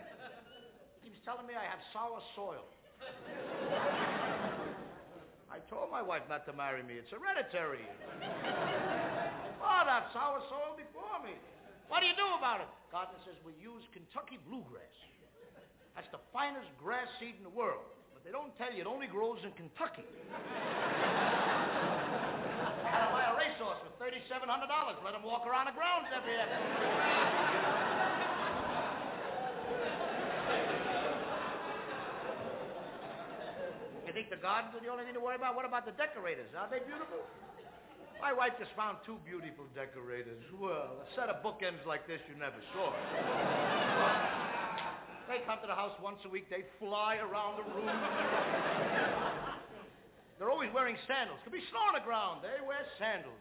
He 1.03 1.11
keeps 1.11 1.21
telling 1.25 1.47
me 1.47 1.55
I 1.55 1.65
have 1.65 1.81
sour 1.93 2.21
soil. 2.37 2.65
I 5.51 5.59
told 5.69 5.91
my 5.91 6.03
wife 6.03 6.23
not 6.29 6.47
to 6.47 6.53
marry 6.53 6.83
me. 6.83 6.95
It's 7.01 7.11
hereditary. 7.11 7.85
Oh, 9.61 9.83
that 9.85 10.13
sour 10.13 10.41
soil 10.49 10.77
before 10.77 11.21
me. 11.25 11.35
What 11.89 12.01
do 12.01 12.07
you 12.07 12.15
do 12.15 12.29
about 12.39 12.61
it? 12.63 12.71
Gardener 12.93 13.19
says 13.27 13.35
we 13.45 13.53
use 13.59 13.83
Kentucky 13.93 14.39
bluegrass. 14.47 14.95
That's 15.95 16.11
the 16.13 16.21
finest 16.33 16.69
grass 16.79 17.09
seed 17.19 17.35
in 17.37 17.45
the 17.45 17.53
world. 17.53 17.85
But 18.15 18.25
they 18.25 18.31
don't 18.33 18.57
tell 18.57 18.73
you 18.73 18.81
it 18.83 18.89
only 18.89 19.07
grows 19.07 19.45
in 19.45 19.53
Kentucky. 19.53 20.05
Gotta 22.85 23.09
buy 23.13 23.25
a 23.31 23.35
racehorse 23.37 23.79
for 23.85 23.93
thirty-seven 24.03 24.49
hundred 24.49 24.69
dollars. 24.69 24.97
Let 25.05 25.15
him 25.15 25.23
walk 25.23 25.47
around 25.47 25.67
the 25.67 25.77
grounds 25.77 26.09
every 26.11 26.37
afternoon. 26.37 26.75
You 34.07 34.13
think 34.13 34.31
the 34.31 34.43
gardens 34.43 34.75
are 34.75 34.83
the 34.83 34.91
only 34.91 35.05
thing 35.05 35.15
to 35.15 35.23
worry 35.23 35.37
about? 35.39 35.55
What 35.55 35.65
about 35.65 35.87
the 35.87 35.95
decorators? 35.95 36.51
Are 36.59 36.67
they 36.67 36.83
beautiful? 36.83 37.23
My 38.21 38.35
wife 38.35 38.59
just 38.59 38.75
found 38.77 38.99
two 39.07 39.17
beautiful 39.25 39.65
decorators. 39.73 40.43
Well, 40.59 40.99
a 41.01 41.07
set 41.15 41.31
of 41.31 41.41
bookends 41.47 41.87
like 41.87 42.07
this 42.11 42.21
you 42.29 42.35
never 42.37 42.61
saw. 42.75 42.93
They 45.31 45.47
come 45.47 45.63
to 45.63 45.71
the 45.71 45.79
house 45.79 45.95
once 46.03 46.19
a 46.27 46.29
week. 46.29 46.51
They 46.51 46.67
fly 46.83 47.23
around 47.23 47.63
the 47.63 47.67
room. 47.71 47.87
They're 50.43 50.51
always 50.51 50.75
wearing 50.75 50.99
sandals. 51.07 51.39
Could 51.47 51.55
be 51.55 51.63
snow 51.71 51.87
on 51.87 51.95
the 51.95 52.03
ground. 52.03 52.43
They 52.43 52.59
wear 52.67 52.83
sandals. 52.99 53.39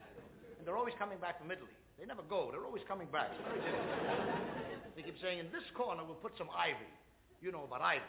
And 0.62 0.69
they're 0.69 0.78
always 0.78 0.93
coming 1.02 1.17
back 1.17 1.41
from 1.41 1.49
Italy. 1.49 1.73
They 1.97 2.06
never 2.06 2.21
go. 2.30 2.54
They're 2.54 2.62
always 2.62 2.86
coming 2.86 3.10
back. 3.10 3.34
They 4.93 5.02
keep 5.02 5.17
saying, 5.17 5.41
in 5.41 5.49
this 5.49 5.65
corner, 5.73 6.06
we'll 6.06 6.21
put 6.21 6.38
some 6.38 6.54
ivy. 6.54 6.78
You 7.41 7.49
know 7.49 7.65
about 7.65 7.82
ivy. 7.82 8.06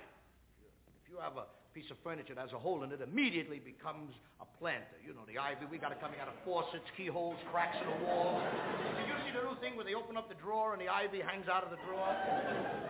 If 1.00 1.08
you 1.08 1.16
have 1.16 1.40
a 1.40 1.48
piece 1.74 1.90
of 1.90 1.96
furniture 2.02 2.34
that 2.34 2.50
has 2.50 2.54
a 2.54 2.58
hole 2.58 2.82
in 2.82 2.90
it, 2.90 3.00
immediately 3.00 3.62
becomes 3.62 4.10
a 4.42 4.46
planter. 4.58 4.98
You 5.06 5.14
know, 5.14 5.22
the 5.26 5.38
ivy, 5.38 5.70
we 5.70 5.78
got 5.78 5.92
it 5.92 6.00
coming 6.02 6.18
out 6.18 6.26
of 6.26 6.34
faucets, 6.44 6.84
keyholes, 6.96 7.38
cracks 7.54 7.78
in 7.78 7.86
the 7.86 7.98
wall. 8.06 8.42
Did 8.98 9.06
you 9.06 9.14
see 9.22 9.32
the 9.34 9.46
new 9.46 9.54
thing 9.62 9.78
where 9.78 9.86
they 9.86 9.94
open 9.94 10.18
up 10.18 10.26
the 10.26 10.38
drawer 10.38 10.74
and 10.74 10.82
the 10.82 10.90
ivy 10.90 11.22
hangs 11.22 11.46
out 11.46 11.62
of 11.62 11.70
the 11.70 11.78
drawer? 11.86 12.10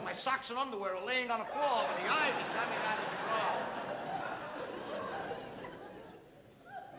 My 0.01 0.17
socks 0.25 0.49
and 0.49 0.57
underwear 0.57 0.97
are 0.97 1.05
laying 1.05 1.29
on 1.29 1.45
the 1.45 1.51
floor, 1.53 1.85
but 1.85 1.97
the 2.01 2.09
ivy's 2.09 2.51
coming 2.57 2.81
out 2.89 2.99
of 2.99 3.05
the 3.05 3.21
drawer. 3.21 3.81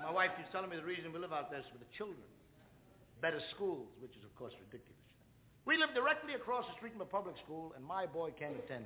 My 0.06 0.13
wife 0.13 0.32
keeps 0.38 0.52
telling 0.54 0.70
me 0.70 0.78
the 0.78 0.86
reason 0.86 1.10
we 1.13 1.20
live 1.20 1.34
out 1.34 1.50
there 1.50 1.62
is 1.62 1.70
for 1.72 1.80
the 1.82 1.89
children. 1.98 2.30
Better 3.22 3.39
schools, 3.56 3.89
which 4.02 4.12
is, 4.17 4.24
of 4.26 4.34
course, 4.36 4.54
ridiculous. 4.70 5.02
We 5.65 5.78
live 5.78 5.94
directly 5.94 6.34
across 6.34 6.65
the 6.65 6.74
street 6.78 6.94
from 6.94 7.02
a 7.02 7.10
public 7.10 7.38
school, 7.46 7.74
and 7.78 7.86
my 7.86 8.06
boy 8.06 8.34
can't 8.38 8.58
attend. 8.65 8.86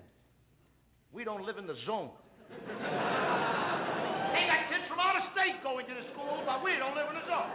We 1.11 1.23
don't 1.23 1.45
live 1.45 1.57
in 1.57 1.67
the 1.67 1.79
zone. 1.85 2.11
They 2.49 4.43
got 4.45 4.67
kids 4.69 4.85
from 4.89 4.99
out 4.99 5.15
of 5.17 5.23
state 5.33 5.61
going 5.63 5.85
to 5.87 5.93
the 5.95 6.05
school, 6.13 6.43
but 6.45 6.63
we 6.63 6.75
don't 6.77 6.95
live 6.95 7.09
in 7.09 7.15
the 7.15 7.25
zone. 7.25 7.51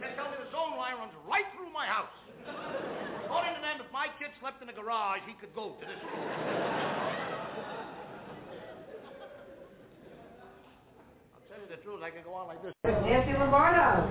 They 0.00 0.14
tell 0.14 0.30
me 0.30 0.38
the 0.38 0.50
zone 0.54 0.76
line 0.78 0.96
runs 0.98 1.12
right 1.28 1.44
through 1.56 1.70
my 1.74 1.86
house. 1.86 2.14
According 3.26 3.54
to 3.56 3.60
them, 3.60 3.80
if 3.84 3.92
my 3.92 4.08
kid 4.18 4.30
slept 4.40 4.62
in 4.62 4.68
the 4.68 4.72
garage, 4.72 5.20
he 5.26 5.34
could 5.36 5.54
go 5.54 5.76
to 5.76 5.84
this 5.84 5.98
school. 6.00 6.24
I'll 11.34 11.44
tell 11.50 11.60
you 11.60 11.68
the 11.68 11.82
truth, 11.82 12.00
I 12.02 12.10
could 12.10 12.24
go 12.24 12.32
on 12.34 12.48
like 12.48 12.62
this. 12.62 12.72
Nancy 12.84 13.32
Lombardo. 13.38 14.08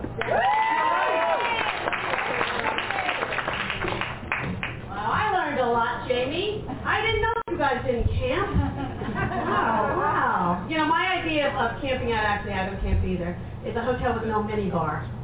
Well, 4.86 5.12
I 5.12 5.32
learned 5.34 5.60
a 5.60 5.70
lot, 5.72 6.08
Jamie. 6.08 6.66
I 6.86 7.02
didn't 7.02 7.22
know 7.22 7.34
you 7.52 7.58
guys 7.58 7.82
didn't 7.86 8.08
camp. 8.20 8.67
Wow, 9.48 9.96
wow. 9.96 10.68
You 10.70 10.78
know, 10.78 10.86
my 10.86 11.24
idea 11.24 11.48
of, 11.48 11.56
of 11.56 11.82
camping 11.82 12.12
out, 12.12 12.24
actually, 12.28 12.54
I 12.54 12.68
don't 12.68 12.82
camp 12.84 13.00
either, 13.06 13.32
is 13.64 13.76
a 13.76 13.82
hotel 13.82 14.20
with 14.20 14.28
no 14.28 14.44
mini 14.44 14.70
bar. 14.70 15.08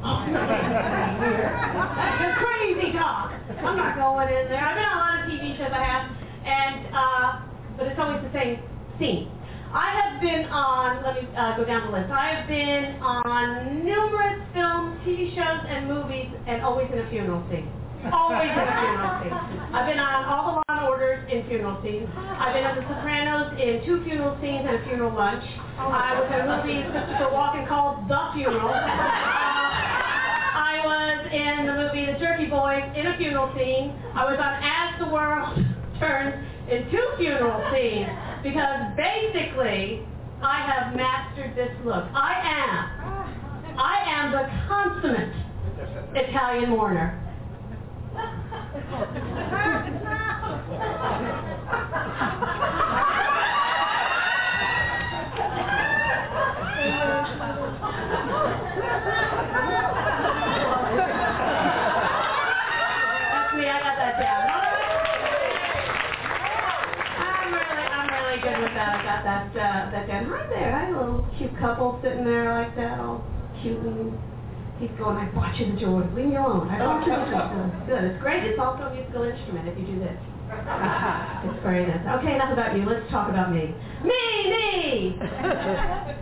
That's 2.00 2.40
crazy 2.40 2.92
talk. 2.96 3.36
I'm 3.60 3.76
not 3.76 3.96
going 4.00 4.28
in 4.32 4.48
there. 4.48 4.64
I've 4.64 4.76
been 4.80 4.88
on 4.88 4.96
a 4.96 5.00
lot 5.04 5.20
of 5.20 5.28
TV 5.28 5.56
shows 5.60 5.72
I 5.72 5.84
have, 5.84 6.08
and, 6.48 6.88
uh, 6.96 7.44
but 7.76 7.86
it's 7.92 8.00
always 8.00 8.24
the 8.24 8.32
same 8.32 8.64
scene. 8.98 9.28
I 9.74 9.92
have 10.00 10.22
been 10.22 10.46
on, 10.48 11.02
let 11.04 11.20
me 11.20 11.28
uh, 11.36 11.56
go 11.56 11.64
down 11.64 11.90
the 11.90 11.98
list. 11.98 12.08
I 12.08 12.32
have 12.32 12.48
been 12.48 12.96
on 13.02 13.84
numerous 13.84 14.40
films, 14.54 14.96
TV 15.04 15.34
shows, 15.34 15.60
and 15.68 15.88
movies, 15.88 16.32
and 16.46 16.62
always 16.62 16.88
in 16.92 16.98
a 17.00 17.10
funeral 17.10 17.44
scene. 17.50 17.68
Always 18.08 18.48
in 18.48 18.64
a 18.64 18.72
funeral 18.72 19.20
scene. 19.20 19.32
I've 19.74 19.84
been 19.84 19.98
on 19.98 20.24
all 20.24 20.44
the 20.46 20.52
Law 20.52 20.62
and 20.62 20.62
Orders 20.62 20.63
in 21.28 21.46
funeral 21.48 21.80
scenes. 21.82 22.08
I've 22.16 22.54
been 22.54 22.64
on 22.64 22.76
The 22.76 22.82
Sopranos 22.88 23.52
in 23.60 23.84
two 23.86 24.02
funeral 24.04 24.36
scenes 24.40 24.66
and 24.68 24.76
a 24.76 24.84
funeral 24.84 25.14
lunch. 25.14 25.44
I 25.78 26.18
was 26.20 26.28
in 26.32 26.40
a 26.40 26.46
movie 26.48 26.82
Christopher 26.92 27.30
Walken 27.32 27.66
called 27.68 28.08
The 28.08 28.30
Funeral. 28.34 28.68
Uh, 28.68 28.76
I 30.54 30.80
was 30.84 31.18
in 31.32 31.66
the 31.66 31.74
movie 31.74 32.06
The 32.12 32.18
Jerky 32.18 32.46
Boys 32.46 32.84
in 32.96 33.06
a 33.06 33.16
funeral 33.16 33.52
scene. 33.56 33.92
I 34.14 34.24
was 34.24 34.38
on 34.38 34.54
As 34.62 34.98
the 35.00 35.08
World 35.12 35.58
Turns 35.98 36.34
in 36.70 36.90
two 36.90 37.06
funeral 37.16 37.62
scenes 37.72 38.10
because 38.42 38.92
basically 38.96 40.02
I 40.42 40.60
have 40.66 40.94
mastered 40.96 41.54
this 41.56 41.70
look. 41.84 42.04
I 42.12 42.34
am. 42.42 43.78
I 43.78 43.96
am 44.06 44.32
the 44.32 44.44
consummate 44.68 45.32
Italian 46.14 46.70
mourner. 46.70 47.20
That. 50.78 51.14
I'm 67.92 68.08
really, 68.10 68.40
good 68.40 68.58
with 68.60 68.74
that. 68.74 68.94
I 68.94 69.02
got 69.04 69.24
that, 69.24 69.46
uh, 69.56 69.90
that 69.90 70.06
down. 70.06 70.26
Hi 70.26 70.46
there. 70.48 70.74
I 70.74 70.84
have 70.86 70.96
a 70.96 70.98
little 71.00 71.26
cute 71.38 71.56
couple 71.58 72.00
sitting 72.02 72.24
there 72.24 72.52
like 72.52 72.74
that, 72.76 73.00
all 73.00 73.24
he's 74.78 74.90
going, 74.98 75.16
I 75.16 75.30
bought 75.32 75.56
you 75.56 75.72
the 75.72 75.80
Jordan. 75.80 76.14
Leave 76.14 76.26
me 76.26 76.36
alone. 76.36 76.68
I 76.68 76.78
bought 76.78 77.06
you 77.06 77.12
the 77.12 77.24
Jordan. 77.30 77.72
It's 77.72 77.86
good. 77.88 78.04
It's 78.04 78.20
great. 78.20 78.44
It's 78.44 78.60
also 78.60 78.84
a 78.84 78.94
musical 78.94 79.22
instrument 79.22 79.68
if 79.68 79.78
you 79.78 79.86
do 79.86 79.98
this. 80.00 80.18
It's 80.50 81.62
very 81.62 81.86
nice. 81.86 82.04
Okay, 82.20 82.34
enough 82.34 82.52
about 82.52 82.76
you. 82.76 82.84
Let's 82.84 83.08
talk 83.10 83.28
about 83.28 83.52
me. 83.52 83.74
Me, 84.04 84.50
me! 84.50 85.18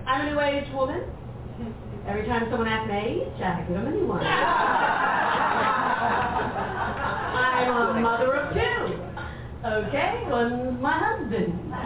I'm 0.06 0.26
a 0.26 0.30
new 0.30 0.40
age 0.40 0.70
woman. 0.72 1.02
Every 2.06 2.26
time 2.26 2.46
someone 2.50 2.68
asks 2.68 2.88
me 2.90 2.98
age, 2.98 3.42
I 3.42 3.62
give 3.66 3.76
them 3.76 3.86
a 3.86 3.90
new 3.90 4.06
one. 4.06 4.22
I'm 7.34 7.96
a 7.96 8.00
mother 8.00 8.32
of 8.34 8.54
two. 8.54 8.98
Okay, 9.64 10.24
one's 10.28 10.80
my 10.80 10.98
husband. 10.98 11.54
I 11.72 11.76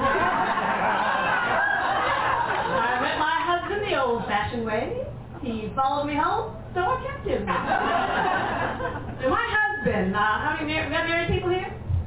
met 3.02 3.18
my 3.18 3.38
husband 3.44 3.82
the 3.84 4.02
old-fashioned 4.02 4.64
way. 4.64 5.02
He 5.42 5.70
followed 5.76 6.06
me 6.06 6.14
home, 6.16 6.56
so 6.74 6.80
I 6.80 6.96
kept 7.04 7.26
him. 7.28 7.46
and 7.48 9.30
my 9.30 9.44
husband, 9.44 10.16
uh, 10.16 10.18
how 10.18 10.56
many 10.60 10.72
married 10.72 11.28
people 11.28 11.50
here? 11.50 11.65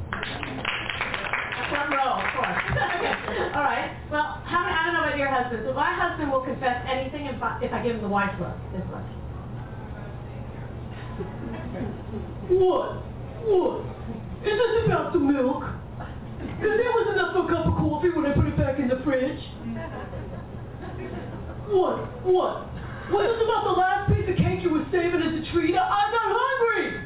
Front 0.10 1.90
row, 1.94 2.18
of 2.18 2.28
course. 2.34 2.62
All 3.56 3.62
right. 3.62 3.94
Well, 4.10 4.42
how 4.46 4.66
I 4.66 4.86
don't 4.86 4.94
know 4.94 5.04
about 5.06 5.18
your 5.18 5.30
husband. 5.30 5.64
So 5.66 5.74
my 5.74 5.94
husband 5.94 6.32
will 6.32 6.42
confess 6.42 6.84
anything 6.90 7.28
if 7.28 7.42
I, 7.42 7.60
if 7.62 7.72
I 7.72 7.84
give 7.84 7.96
him 7.96 8.02
the 8.02 8.08
wife 8.08 8.34
look. 8.40 8.58
This 8.74 8.82
look. 8.90 9.06
What? 12.50 13.06
What? 13.46 13.86
Is 14.42 14.58
this 14.58 14.86
about 14.86 15.14
the 15.14 15.20
milk? 15.20 15.64
Because 16.40 16.76
there 16.80 16.92
was 16.92 17.08
enough 17.14 17.34
for 17.34 17.46
a 17.46 17.56
cup 17.56 17.68
of 17.68 17.76
coffee 17.78 18.10
when 18.10 18.26
I 18.26 18.34
put 18.34 18.48
it 18.48 18.58
back 18.58 18.80
in 18.80 18.88
the 18.88 19.00
fridge. 19.04 19.40
What? 21.70 22.26
What? 22.26 22.66
Was 23.12 23.26
this 23.26 23.42
about 23.46 23.64
the 23.66 23.78
last 23.78 24.10
piece 24.10 24.30
of 24.30 24.38
cake 24.38 24.64
you 24.64 24.70
were 24.70 24.86
saving 24.92 25.22
as 25.22 25.34
a 25.34 25.44
treat? 25.52 25.76
I'm 25.78 26.12
not 26.14 26.30
hungry! 26.34 26.99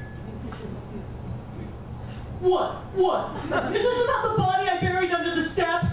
What? 2.43 2.83
What? 2.99 3.31
Is 3.71 3.79
this 3.79 3.99
about 4.03 4.27
the 4.27 4.35
body 4.35 4.67
I 4.67 4.75
buried 4.83 5.15
under 5.15 5.31
the 5.31 5.47
steps? 5.55 5.87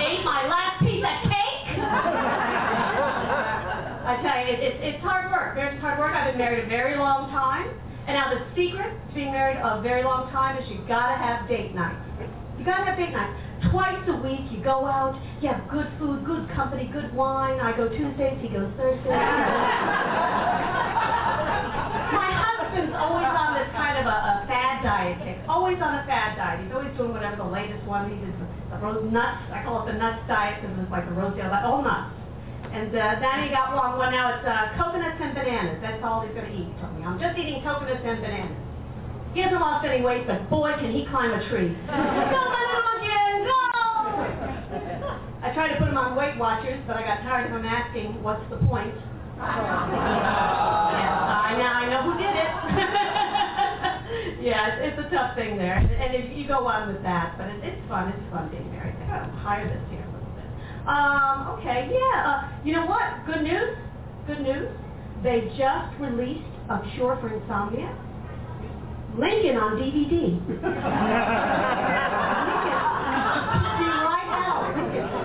Ate 0.00 0.24
my 0.24 0.48
last 0.48 0.80
piece 0.80 1.04
of 1.04 1.16
cake? 1.28 1.76
I 4.08 4.16
tell 4.24 4.40
you, 4.40 4.48
it, 4.48 4.64
it, 4.64 4.80
it's 4.80 5.02
hard 5.04 5.28
work. 5.30 5.56
Marriage 5.56 5.76
is 5.76 5.80
hard 5.82 5.98
work. 5.98 6.14
I've 6.16 6.32
been 6.32 6.38
married 6.38 6.64
a 6.64 6.68
very 6.68 6.96
long 6.96 7.28
time. 7.28 7.68
And 8.08 8.16
now 8.16 8.32
the 8.32 8.40
secret 8.56 8.96
to 8.96 9.14
being 9.14 9.30
married 9.30 9.58
a 9.60 9.82
very 9.82 10.04
long 10.04 10.32
time 10.32 10.56
is 10.56 10.66
you 10.70 10.80
gotta 10.88 11.18
have 11.20 11.46
date 11.50 11.74
nights. 11.74 12.00
You 12.58 12.64
gotta 12.64 12.86
have 12.88 12.96
date 12.96 13.12
nights. 13.12 13.36
Twice 13.70 14.00
a 14.08 14.16
week 14.24 14.48
you 14.50 14.64
go 14.64 14.86
out, 14.88 15.20
you 15.42 15.48
have 15.52 15.68
good 15.68 15.92
food, 15.98 16.24
good 16.24 16.48
company, 16.56 16.88
good 16.90 17.12
wine. 17.12 17.60
I 17.60 17.76
go 17.76 17.90
Tuesdays, 17.92 18.40
he 18.40 18.48
goes 18.48 18.72
Thursdays. 18.80 19.04
My 22.16 22.51
husband's 22.72 22.96
always 22.96 23.28
on 23.28 23.52
this 23.60 23.68
kind 23.76 24.00
of 24.00 24.08
a, 24.08 24.16
a 24.16 24.34
fad 24.48 24.80
diet 24.80 25.20
kick. 25.20 25.36
Always 25.44 25.76
on 25.76 26.00
a 26.00 26.04
fad 26.08 26.40
diet. 26.40 26.64
He's 26.64 26.72
always 26.72 26.88
doing 26.96 27.12
whatever 27.12 27.36
the 27.36 27.52
latest 27.52 27.84
one. 27.84 28.08
He 28.08 28.16
did 28.16 28.32
the, 28.40 28.48
the 28.72 28.78
rose 28.80 29.04
nuts. 29.12 29.44
I 29.52 29.60
call 29.60 29.84
it 29.84 29.92
the 29.92 29.96
nuts 30.00 30.24
diet 30.24 30.64
because 30.64 30.72
it's 30.80 30.88
like 30.88 31.04
the 31.04 31.12
Rosedale 31.12 31.52
diet. 31.52 31.68
All 31.68 31.84
nuts. 31.84 32.16
And 32.72 32.88
uh, 32.88 33.20
then 33.20 33.44
he 33.44 33.52
got 33.52 33.76
one. 33.76 34.00
Well, 34.00 34.08
now 34.08 34.32
it's 34.32 34.48
uh, 34.48 34.72
coconuts 34.80 35.20
and 35.20 35.36
bananas. 35.36 35.84
That's 35.84 36.00
all 36.00 36.24
he's 36.24 36.32
going 36.32 36.48
to 36.48 36.56
eat. 36.56 36.72
He 36.72 36.74
told 36.80 36.96
me. 36.96 37.04
I'm 37.04 37.20
just 37.20 37.36
eating 37.36 37.60
coconuts 37.60 38.00
and 38.00 38.24
bananas. 38.24 38.56
He 39.36 39.44
hasn't 39.44 39.60
lost 39.60 39.84
any 39.84 40.00
weight, 40.00 40.24
but 40.24 40.48
boy, 40.48 40.72
can 40.80 40.92
he 40.92 41.04
climb 41.12 41.32
a 41.32 41.40
tree. 41.52 41.76
go, 41.88 41.92
my 41.92 42.62
little 42.64 42.84
monkey, 42.88 43.12
go! 43.44 43.60
I 45.44 45.52
tried 45.52 45.72
to 45.72 45.76
put 45.80 45.88
him 45.88 45.96
on 45.96 46.16
Weight 46.16 46.36
Watchers, 46.36 46.80
but 46.86 46.96
I 46.96 47.02
got 47.04 47.20
tired 47.24 47.48
of 47.48 47.56
him 47.56 47.64
asking, 47.64 48.22
what's 48.22 48.44
the 48.48 48.56
point? 48.68 48.94
Yes, 49.42 51.18
I 51.18 51.58
now 51.58 51.82
I 51.82 51.90
know 51.90 52.06
who 52.06 52.14
did 52.14 52.30
it. 52.30 52.46
yeah, 54.46 54.78
it's, 54.78 54.94
a 54.98 55.08
tough 55.10 55.34
thing 55.34 55.58
there, 55.58 55.74
and, 55.76 56.14
if 56.14 56.30
you 56.36 56.46
go 56.46 56.66
on 56.66 56.92
with 56.92 57.02
that, 57.02 57.36
but 57.38 57.48
it, 57.48 57.64
it's 57.64 57.80
fun. 57.88 58.08
It's 58.08 58.30
fun 58.30 58.48
being 58.50 58.70
married. 58.70 58.94
I 59.02 59.06
gotta 59.06 59.32
hire 59.42 59.66
this 59.66 59.82
here 59.90 60.04
a 60.06 60.10
little 60.14 60.30
bit. 60.38 60.46
Um, 60.86 61.48
okay, 61.58 61.90
yeah. 61.90 62.22
Uh, 62.22 62.46
you 62.64 62.72
know 62.72 62.86
what? 62.86 63.26
Good 63.26 63.42
news. 63.42 63.76
Good 64.26 64.40
news. 64.42 64.68
They 65.22 65.50
just 65.58 65.98
released 65.98 66.46
a 66.70 66.78
cure 66.94 67.16
for 67.20 67.28
insomnia. 67.34 67.90
Lincoln 69.18 69.56
on 69.58 69.76
DVD. 69.76 70.38
See 70.38 70.54
right 70.62 70.70
now. 74.30 74.70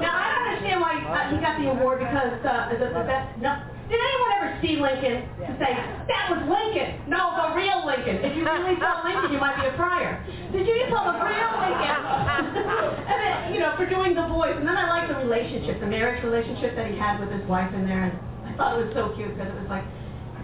Now 0.01 0.13
I 0.13 0.25
don't 0.27 0.41
understand 0.49 0.81
why 0.81 0.97
uh, 1.05 1.16
he 1.31 1.37
got 1.39 1.59
the 1.59 1.69
award 1.69 1.99
because 1.99 2.39
uh, 2.45 2.71
the, 2.71 2.91
the 2.91 3.05
best. 3.05 3.37
No, 3.39 3.55
did 3.87 3.99
anyone 3.99 4.31
ever 4.35 4.49
see 4.59 4.75
Lincoln 4.75 5.23
to 5.39 5.51
say 5.59 5.71
that 5.71 6.23
was 6.27 6.43
Lincoln? 6.43 6.99
No, 7.07 7.31
the 7.39 7.55
real 7.55 7.87
Lincoln. 7.87 8.19
If 8.19 8.35
you 8.35 8.43
really 8.43 8.75
saw 8.79 9.03
Lincoln, 9.07 9.31
you 9.31 9.39
might 9.39 9.55
be 9.59 9.67
a 9.67 9.75
friar. 9.79 10.19
Did 10.51 10.67
you 10.67 10.87
saw 10.91 11.11
the 11.11 11.23
real 11.23 11.51
Lincoln? 11.63 11.95
and 13.11 13.17
then 13.23 13.53
you 13.55 13.59
know 13.59 13.73
for 13.79 13.87
doing 13.87 14.11
the 14.15 14.27
voice, 14.27 14.55
and 14.59 14.67
then 14.67 14.75
I 14.75 14.87
like 14.91 15.07
the 15.07 15.15
relationship, 15.23 15.79
the 15.79 15.87
marriage 15.87 16.23
relationship 16.23 16.75
that 16.75 16.91
he 16.91 16.97
had 16.97 17.19
with 17.19 17.31
his 17.31 17.43
wife 17.47 17.71
in 17.73 17.87
there. 17.87 18.11
And 18.11 18.15
I 18.43 18.51
thought 18.57 18.79
it 18.79 18.85
was 18.87 18.93
so 18.93 19.15
cute 19.15 19.31
because 19.35 19.47
it 19.47 19.59
was 19.59 19.71
like, 19.71 19.87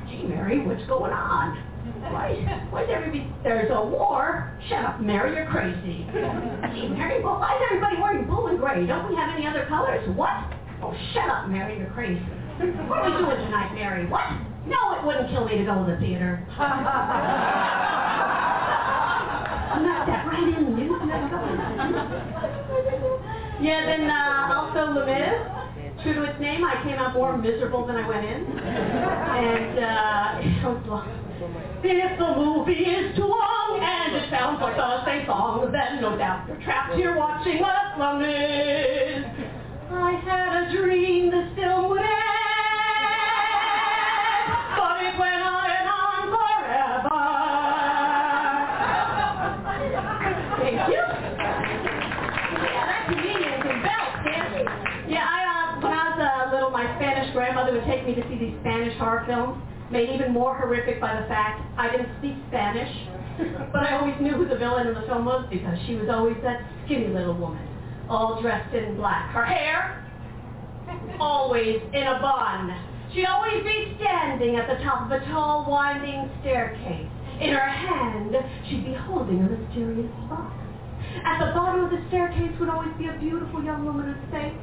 gee, 0.08 0.24
Mary, 0.24 0.63
what's 0.63 0.86
going 0.88 1.12
on? 1.12 1.60
Why, 2.12 2.36
why's 2.69 2.88
everybody, 2.91 3.28
there's 3.43 3.72
a 3.72 3.84
war? 3.84 4.56
Shut 4.69 4.86
up, 4.86 5.02
Mary, 5.02 5.36
you're 5.36 5.48
crazy. 5.48 6.08
Gee, 6.08 6.88
Mary, 6.96 7.24
well, 7.24 7.39
why 7.39 7.56
is 7.56 7.62
everybody 7.67 8.00
wearing 8.00 8.26
blue 8.26 8.48
and 8.48 8.60
gray? 8.60 8.86
Don't 8.86 9.10
we 9.10 9.15
have 9.15 9.36
any 9.36 9.48
other 9.48 9.65
colors? 9.67 10.04
What? 10.15 10.32
Oh, 10.84 10.93
shut 11.13 11.30
up, 11.30 11.48
Mary, 11.48 11.80
you're 11.80 11.89
crazy. 11.91 12.19
What 12.19 13.00
are 13.00 13.06
we 13.10 13.15
doing 13.24 13.38
tonight, 13.48 13.72
Mary? 13.74 14.06
What? 14.06 14.28
No, 14.67 15.00
it 15.00 15.06
wouldn't 15.06 15.30
kill 15.30 15.46
me 15.48 15.58
to 15.60 15.63
go 15.63 15.80
to 15.80 15.91
the 15.91 15.98
theater. 15.98 16.43
Knock 19.80 20.08
that 20.08 20.28
right 20.28 20.43
in, 20.43 20.78
you. 20.78 20.91
Yeah, 23.63 23.86
then 23.88 24.12
uh, 24.12 24.60
also 24.60 24.91
Les 24.91 25.06
Mis. 25.08 26.04
True 26.04 26.15
to 26.15 26.24
its 26.24 26.39
name, 26.41 26.65
I 26.65 26.84
came 26.84 27.00
out 27.00 27.13
more 27.13 27.38
miserable 27.38 27.88
than 27.88 27.96
I 27.96 28.06
went 28.06 28.26
in. 28.26 28.43
And 28.60 29.80
uh, 29.80 30.41
it 30.43 30.67
was 30.67 30.84
long. 30.86 31.08
If 31.82 32.19
the 32.19 32.36
movie 32.36 32.84
is 32.84 33.15
too 33.15 33.24
long 33.24 33.80
and 33.82 34.15
it 34.17 34.30
sounds 34.30 34.62
like 34.62 34.76
the 34.76 35.06
same 35.06 35.26
song, 35.28 35.72
then 35.72 36.02
no 36.02 36.17
doubt 36.17 36.46
you're 36.48 36.62
trapped 36.62 36.96
here 36.96 37.15
watching 37.15 37.62
Les 37.62 38.17
Mis. 38.19 39.42
I 39.91 40.12
had 40.24 40.63
a 40.63 40.72
dream 40.72 41.32
this 41.32 41.50
film 41.56 41.89
would 41.89 42.00
end, 42.00 42.08
but 44.78 44.98
it 45.04 45.15
went 45.19 45.43
on 45.43 45.69
and 45.69 45.88
on 45.89 46.22
forever. 46.34 47.19
Thank 50.62 50.80
you. 50.89 51.04
Yeah, 52.63 52.84
that 52.86 53.06
comedian 53.08 53.62
can 53.62 53.78
belt, 53.84 54.10
can't 54.24 54.52
he? 54.56 54.63
Yeah, 55.13 55.26
I, 55.28 55.39
uh, 55.46 55.82
when 55.82 55.91
I 55.93 55.96
was 56.10 56.19
uh, 56.19 56.52
little, 56.56 56.69
my 56.72 56.86
Spanish 56.98 57.32
grandmother 57.34 57.74
would 57.74 57.86
take 57.86 58.06
me 58.06 58.15
to 58.15 58.22
see 58.30 58.38
these 58.38 58.56
Spanish 58.62 58.98
horror 58.98 59.24
films, 59.28 59.62
made 59.91 60.10
even 60.10 60.32
more 60.32 60.56
horrific 60.58 61.00
by 61.02 61.19
the 61.19 61.28
fact 61.28 61.62
I 61.78 61.89
didn't 61.91 62.10
speak 62.19 62.36
Spanish, 62.48 62.91
but 63.72 63.84
I 63.84 63.98
always 64.00 64.15
knew 64.22 64.32
who 64.34 64.48
the 64.48 64.58
villain 64.58 64.88
in 64.88 64.93
the 64.93 65.02
film 65.08 65.26
was 65.26 65.46
because 65.52 65.78
she 65.86 65.96
was 65.96 66.10
always 66.10 66.38
that 66.43 66.62
skinny 66.86 67.08
little 67.08 67.36
woman, 67.38 67.62
all 68.10 68.42
dressed 68.42 68.74
in 68.76 68.96
black. 68.96 69.32
Her 69.32 69.46
hair, 69.46 70.06
always 71.20 71.82
in 71.94 72.04
a 72.04 72.20
bun. 72.20 72.74
She'd 73.13 73.26
always 73.26 73.63
be 73.63 73.96
standing 74.02 74.56
at 74.56 74.68
the 74.68 74.84
top 74.84 75.06
of 75.06 75.12
a 75.12 75.24
tall, 75.26 75.70
winding 75.70 76.30
staircase. 76.42 77.08
In 77.39 77.54
her 77.54 77.68
hand, 77.70 78.36
she'd 78.70 78.86
be 78.86 78.94
holding 78.94 79.39
a 79.39 79.50
mysterious 79.50 80.12
box. 80.30 80.54
At 81.26 81.39
the 81.39 81.54
bottom 81.54 81.86
of 81.86 81.92
the 81.92 82.02
staircase 82.08 82.52
would 82.60 82.70
always 82.70 82.94
be 82.98 83.08
a 83.08 83.18
beautiful 83.20 83.63
young 83.63 83.86
woman 83.86 84.13
who'd 84.13 84.32
say, 84.32 84.54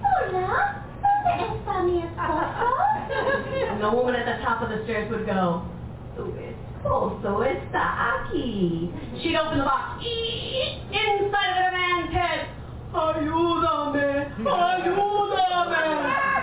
Hola, 0.00 0.84
¿dónde 1.26 1.60
está 1.60 1.84
mi 1.84 2.00
esposo? 2.00 3.68
And 3.72 3.82
the 3.82 3.90
woman 3.90 4.14
at 4.14 4.24
the 4.24 4.42
top 4.42 4.62
of 4.62 4.70
the 4.70 4.84
stairs 4.84 5.10
would 5.10 5.26
go, 5.26 5.68
Tu 6.16 6.22
esposo 6.32 7.44
está 7.44 8.24
aquí. 8.24 8.90
She'd 9.20 9.36
open 9.36 9.58
the 9.58 9.64
box. 9.64 10.02
Inside 10.04 11.50
of 11.50 11.56
it, 11.56 11.68
a 11.68 11.72
man's 11.72 12.12
head. 12.12 12.57
Ayúdame, 12.94 14.32
ayúdame. 14.40 15.84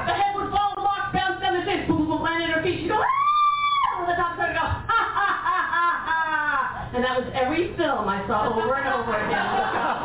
The 0.05 0.13
head 0.13 0.35
would 0.35 0.49
fall, 0.51 0.75
box 0.77 1.09
bounce 1.13 1.41
down 1.41 1.57
the 1.57 1.61
stairs, 1.63 1.87
boom, 1.87 2.05
boom, 2.05 2.21
land 2.21 2.43
at 2.43 2.49
her 2.51 2.61
feet. 2.61 2.81
She'd 2.81 2.89
go, 2.89 3.01
ah! 3.01 4.01
On 4.01 4.05
the 4.07 4.13
top 4.15 4.37
side, 4.37 4.53
go, 4.53 4.61
ha, 4.61 4.85
ha, 4.85 5.29
ha, 5.41 5.59
ha, 5.73 5.87
ha. 6.05 6.91
And 6.93 7.03
that 7.03 7.17
was 7.17 7.27
every 7.33 7.75
film 7.77 8.07
I 8.07 8.21
saw 8.27 8.53
over 8.53 8.75
and 8.75 8.87
over 8.93 9.13
again 9.17 9.41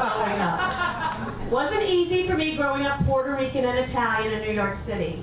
growing 0.00 0.40
up. 0.40 1.53
Wasn't 1.53 1.83
easy 1.83 2.26
for 2.26 2.37
me 2.37 2.57
growing 2.57 2.87
up 2.87 3.05
Puerto 3.05 3.37
Rican 3.37 3.64
and 3.64 3.90
Italian 3.90 4.33
in 4.33 4.48
New 4.48 4.55
York 4.55 4.79
City. 4.87 5.22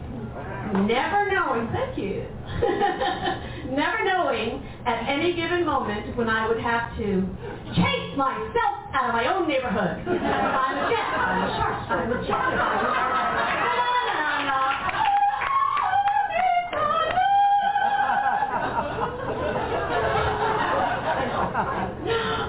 Never 0.85 1.31
knowing, 1.31 1.67
thank 1.71 1.97
you. 1.97 2.27
Never 3.73 4.03
knowing 4.03 4.61
at 4.85 5.07
any 5.07 5.33
given 5.33 5.65
moment 5.65 6.15
when 6.15 6.29
I 6.29 6.47
would 6.47 6.59
have 6.59 6.95
to 6.97 7.25
chase 7.73 8.17
myself 8.17 8.76
out 8.97 9.09
of 9.09 9.13
my 9.13 9.27
own 9.29 9.47
neighborhood. 9.47 10.01
I'm 10.09 10.73
a 10.73 10.89
jet, 10.89 11.05
I'm 11.13 11.45
a 11.45 11.53
shark, 11.53 11.85
I'm 11.85 12.11
a 12.11 12.17
jet, 12.25 12.33
I'm 12.33 12.57
a 12.57 12.97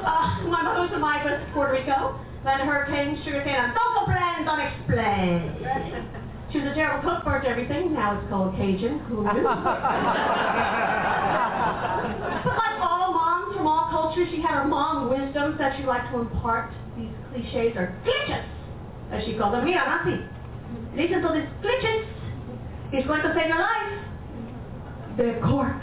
uh, 0.09 0.49
my 0.49 0.63
mother 0.63 0.81
was 0.81 0.93
a 0.95 0.99
migrant 0.99 1.47
to 1.47 1.53
Puerto 1.53 1.73
Rico, 1.73 2.19
then 2.45 2.61
hurricane, 2.61 3.21
sugarcane, 3.25 3.55
and 3.55 3.77
social 3.77 4.07
plans 4.07 4.49
unexplained. 4.49 5.53
She 6.51 6.61
was 6.61 6.69
a 6.73 6.75
terrible 6.75 7.03
cook, 7.11 7.25
burnt 7.27 7.45
everything. 7.45 7.93
Now 7.93 8.19
it's 8.19 8.27
called 8.31 8.57
Cajun. 8.57 9.01
Who 9.01 9.23
knew? 9.23 9.45
cultures, 14.09 14.29
she 14.31 14.41
had 14.41 14.63
her 14.63 14.65
mom 14.67 15.11
wisdoms 15.11 15.59
that 15.59 15.77
she 15.79 15.85
liked 15.85 16.13
to 16.13 16.21
impart. 16.21 16.73
These 16.97 17.11
cliches 17.31 17.77
or 17.77 17.95
glitches, 18.05 18.45
as 19.13 19.25
she 19.25 19.37
called 19.37 19.55
them. 19.55 19.65
Mira, 19.65 19.85
Nancy, 19.85 20.25
listen 20.97 21.23
to 21.23 21.29
these 21.35 21.49
glitches. 21.63 22.07
It's 22.93 23.07
going 23.07 23.23
to 23.23 23.35
save 23.35 23.49
your 23.49 23.61
life. 23.61 24.05
The 25.17 25.39
cork 25.45 25.83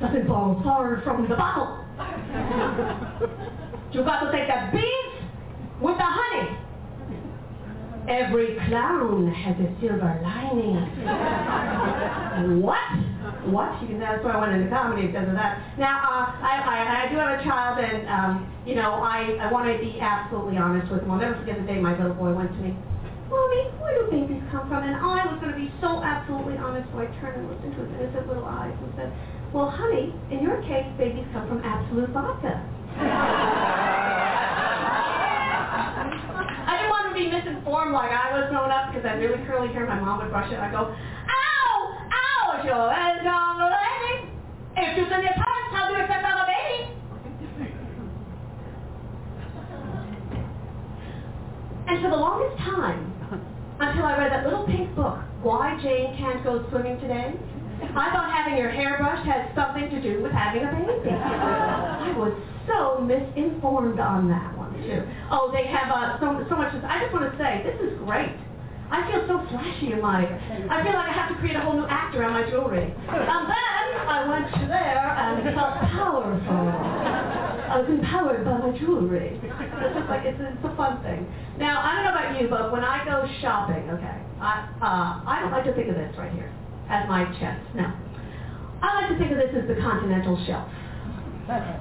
doesn't 0.00 0.26
fall 0.26 0.60
far 0.64 1.02
from 1.04 1.28
the 1.28 1.36
bottle. 1.36 1.84
you 3.92 4.02
got 4.04 4.24
to 4.24 4.32
take 4.32 4.48
the 4.48 4.70
bees 4.72 5.22
with 5.80 5.96
the 5.96 6.04
honey. 6.04 6.58
Every 8.08 8.56
clown 8.66 9.32
has 9.32 9.56
a 9.56 9.74
silver 9.80 10.20
lining. 10.22 10.76
what? 12.62 13.03
What? 13.50 13.76
You 13.84 13.98
that's 13.98 14.24
why 14.24 14.32
I 14.32 14.40
went 14.40 14.52
into 14.56 14.72
comedy 14.72 15.06
because 15.08 15.28
of 15.28 15.34
that. 15.34 15.60
Now, 15.76 16.00
uh, 16.00 16.32
I, 16.40 16.64
I, 16.64 16.76
I 17.04 17.12
do 17.12 17.16
have 17.20 17.38
a 17.38 17.42
child, 17.44 17.76
and 17.78 18.08
um, 18.08 18.48
you 18.64 18.74
know, 18.74 19.04
I, 19.04 19.36
I 19.40 19.52
want 19.52 19.68
to 19.68 19.76
be 19.76 20.00
absolutely 20.00 20.56
honest 20.56 20.90
with 20.90 21.02
him. 21.02 21.10
I'll 21.10 21.20
never 21.20 21.36
forget 21.40 21.60
the 21.60 21.66
day 21.68 21.80
my 21.80 21.92
little 21.92 22.16
boy 22.16 22.32
went 22.32 22.50
to 22.56 22.60
me. 22.64 22.72
Mommy, 23.28 23.62
where 23.80 23.92
do 24.00 24.08
babies 24.10 24.40
come 24.48 24.68
from? 24.68 24.84
And 24.84 24.96
I 24.96 25.28
was 25.28 25.36
going 25.40 25.52
to 25.52 25.60
be 25.60 25.68
so 25.80 26.00
absolutely 26.00 26.56
honest, 26.56 26.88
so 26.92 27.00
I 27.00 27.06
turned 27.20 27.40
and 27.40 27.48
looked 27.52 27.64
into 27.64 27.80
his 27.84 27.92
innocent 28.00 28.28
little 28.28 28.44
eyes 28.48 28.72
and 28.72 28.92
said, 28.96 29.12
Well, 29.52 29.68
honey, 29.68 30.12
in 30.32 30.40
your 30.40 30.60
case, 30.64 30.88
babies 30.96 31.26
come 31.32 31.48
from 31.48 31.60
Absolut 31.64 32.10
vodka. 32.16 32.64
I 36.64 36.80
didn't 36.80 36.90
want 36.90 37.08
to 37.10 37.14
be 37.14 37.28
misinformed 37.28 37.92
like 37.92 38.10
I 38.10 38.32
was 38.38 38.48
growing 38.48 38.70
up 38.70 38.88
because 38.88 39.04
I 39.04 39.16
had 39.16 39.20
really 39.20 39.42
curly 39.44 39.68
hair. 39.72 39.86
My 39.86 40.00
mom 40.00 40.18
would 40.22 40.30
brush 40.30 40.48
it. 40.50 40.56
And 40.56 40.64
I'd 40.64 40.72
go, 40.72 40.88
ow, 40.94 41.43
And 51.86 52.00
for 52.02 52.08
the 52.08 52.16
longest 52.16 52.56
time, 52.64 53.12
until 53.80 54.06
I 54.06 54.16
read 54.16 54.32
that 54.32 54.44
little 54.44 54.66
pink 54.66 54.94
book, 54.96 55.18
Why 55.42 55.78
Jane 55.82 56.16
Can't 56.16 56.42
Go 56.42 56.64
Swimming 56.70 56.98
Today, 57.00 57.34
I 57.94 58.10
thought 58.10 58.32
having 58.32 58.56
your 58.56 58.70
hair 58.70 58.96
brushed 58.96 59.26
had 59.26 59.54
something 59.54 59.90
to 59.90 60.00
do 60.00 60.22
with 60.22 60.32
having 60.32 60.62
a 60.64 60.72
baby. 60.72 61.10
I 61.12 62.16
was 62.16 62.32
so 62.66 63.04
misinformed 63.04 64.00
on 64.00 64.28
that 64.30 64.56
one, 64.56 64.72
too. 64.82 65.04
Oh, 65.30 65.52
they 65.52 65.66
have 65.68 65.92
uh, 65.92 66.18
so, 66.18 66.46
so 66.48 66.56
much. 66.56 66.72
I 66.82 67.02
just 67.02 67.12
want 67.12 67.30
to 67.30 67.36
say, 67.36 67.60
this 67.62 67.76
is 67.84 67.98
great. 67.98 68.34
I 68.94 69.10
feel 69.10 69.26
so 69.26 69.42
flashy 69.50 69.90
in 69.90 70.00
my, 70.00 70.22
I 70.22 70.78
feel 70.86 70.94
like 70.94 71.10
I 71.10 71.14
have 71.18 71.28
to 71.34 71.36
create 71.42 71.56
a 71.56 71.60
whole 71.66 71.74
new 71.74 71.86
act 71.90 72.14
around 72.14 72.38
my 72.38 72.46
jewelry. 72.46 72.94
And 72.94 73.42
then 73.50 73.86
I 74.06 74.22
went 74.30 74.46
to 74.54 74.66
there 74.70 75.10
and 75.18 75.42
felt 75.50 75.74
powerful. 75.90 76.70
I 77.74 77.82
was 77.82 77.90
empowered 77.90 78.44
by 78.44 78.54
my 78.58 78.70
jewelry. 78.78 79.34
It's 79.42 79.94
just 79.98 80.06
like, 80.06 80.22
it's, 80.22 80.38
it's 80.38 80.62
a 80.62 80.76
fun 80.78 81.02
thing. 81.02 81.26
Now, 81.58 81.82
I 81.82 81.98
don't 81.98 82.04
know 82.06 82.14
about 82.14 82.40
you, 82.40 82.46
but 82.46 82.70
when 82.70 82.84
I 82.86 83.02
go 83.04 83.26
shopping, 83.42 83.90
okay, 83.90 84.18
I, 84.38 84.70
uh, 84.78 85.26
I 85.26 85.42
don't 85.42 85.50
like 85.50 85.64
to 85.66 85.74
think 85.74 85.90
of 85.90 85.96
this 85.98 86.14
right 86.14 86.30
here 86.30 86.54
as 86.86 87.08
my 87.10 87.26
chest. 87.42 87.66
No. 87.74 87.90
I 88.78 89.02
like 89.02 89.10
to 89.10 89.18
think 89.18 89.32
of 89.34 89.38
this 89.42 89.50
as 89.58 89.66
the 89.66 89.74
continental 89.82 90.38
shelf. 90.46 90.70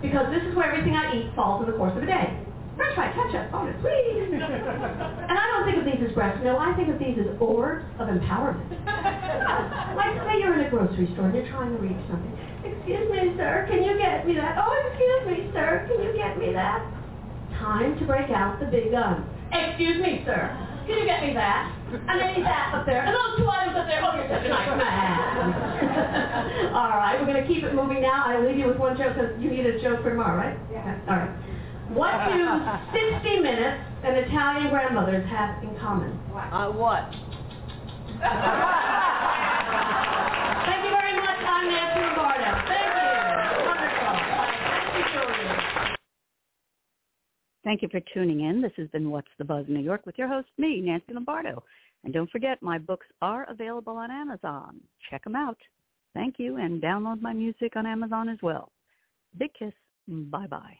Because 0.02 0.34
this 0.34 0.42
is 0.50 0.56
where 0.58 0.66
everything 0.74 0.98
I 0.98 1.14
eat 1.14 1.30
falls 1.38 1.62
in 1.62 1.70
the 1.70 1.78
course 1.78 1.94
of 1.96 2.02
a 2.02 2.10
day. 2.10 2.43
French 2.76 2.96
fry, 2.96 3.14
ketchup, 3.14 3.54
oh, 3.54 3.70
bonus, 3.70 3.78
please. 3.82 4.34
And 4.34 5.38
I 5.38 5.46
don't 5.54 5.66
think 5.66 5.78
of 5.78 5.86
these 5.86 6.02
as 6.02 6.14
breasts. 6.16 6.42
No, 6.44 6.58
I 6.58 6.74
think 6.74 6.90
of 6.90 6.98
these 6.98 7.18
as 7.22 7.30
orbs 7.40 7.86
of 8.00 8.10
empowerment. 8.10 8.66
like 9.96 10.18
say 10.26 10.42
you're 10.42 10.58
in 10.58 10.66
a 10.66 10.70
grocery 10.70 11.06
store 11.14 11.30
and 11.30 11.36
you're 11.36 11.50
trying 11.54 11.70
to 11.70 11.78
reach 11.78 12.02
something. 12.10 12.34
Excuse 12.66 13.06
me, 13.12 13.38
sir, 13.38 13.68
can 13.70 13.84
you 13.84 13.98
get 13.98 14.26
me 14.26 14.34
that? 14.36 14.58
Oh, 14.58 14.74
excuse 14.90 15.22
me, 15.30 15.52
sir, 15.54 15.86
can 15.86 16.02
you 16.02 16.14
get 16.18 16.38
me 16.38 16.54
that? 16.54 16.82
Time 17.62 17.98
to 18.00 18.06
break 18.06 18.32
out 18.32 18.60
the 18.60 18.66
big 18.66 18.90
gun. 18.92 19.30
Excuse 19.54 20.02
me, 20.02 20.24
sir, 20.26 20.50
can 20.88 20.98
you 20.98 21.06
get 21.06 21.22
me 21.22 21.34
that? 21.34 21.70
And 21.94 22.18
then 22.20 22.42
that 22.42 22.74
up 22.74 22.88
there, 22.88 23.06
and 23.06 23.14
those 23.14 23.38
two 23.38 23.48
items 23.48 23.78
up 23.78 23.86
there. 23.86 24.02
Oh, 24.02 24.18
you're 24.18 24.26
such 24.26 24.46
a 24.46 24.50
nice 24.50 24.74
man. 24.82 26.74
All 26.74 26.90
right, 26.98 27.22
we're 27.22 27.30
going 27.30 27.38
to 27.40 27.48
keep 27.48 27.64
it 27.64 27.76
moving 27.76 28.02
now. 28.02 28.26
I'll 28.26 28.42
leave 28.42 28.58
you 28.58 28.66
with 28.66 28.78
one 28.78 28.98
joke 28.98 29.14
because 29.14 29.38
you 29.38 29.52
need 29.52 29.68
a 29.68 29.80
joke 29.80 30.02
for 30.02 30.10
tomorrow, 30.10 30.36
right? 30.36 30.58
Yeah. 30.72 30.98
All 31.08 31.18
right. 31.22 31.43
What 31.94 32.14
do 32.34 32.60
60 32.92 33.40
minutes 33.40 33.84
and 34.04 34.18
Italian 34.18 34.70
grandmothers 34.72 35.30
have 35.30 35.64
in 35.64 35.78
common? 35.80 36.10
Uh, 36.34 36.72
what? 36.72 37.06
Thank 40.66 40.84
you 40.86 40.90
very 40.90 41.14
much. 41.16 41.38
I'm 41.46 41.70
Nancy 41.70 42.02
Lombardo. 42.02 42.50
Thank 42.68 42.90
you. 42.98 43.14
Wonderful. 43.68 44.14
Thank 44.74 44.98
you, 44.98 45.04
Julie. 45.14 45.98
Thank 47.64 47.82
you 47.84 47.90
for 47.90 48.00
tuning 48.12 48.42
in. 48.42 48.62
This 48.62 48.74
has 48.78 48.88
been 48.90 49.12
What's 49.12 49.28
the 49.38 49.46
Buzz 49.46 49.66
New 49.70 49.80
York 49.80 50.08
with 50.08 50.18
your 50.18 50.28
host, 50.28 50.48
me, 50.58 50.82
Nancy 50.82 51.14
Lombardo. 51.14 51.64
And 52.04 52.12
don't 52.12 52.30
forget, 52.32 52.62
my 52.64 52.80
books 52.80 53.06
are 53.22 53.46
available 53.50 53.98
on 53.98 54.10
Amazon. 54.10 54.82
Check 55.12 55.24
them 55.26 55.36
out. 55.36 55.58
Thank 56.16 56.40
you, 56.40 56.58
and 56.58 56.82
download 56.82 57.22
my 57.22 57.34
music 57.34 57.76
on 57.76 57.86
Amazon 57.86 58.30
as 58.30 58.40
well. 58.42 58.72
Big 59.38 59.54
kiss. 59.54 59.74
Bye-bye. 60.08 60.78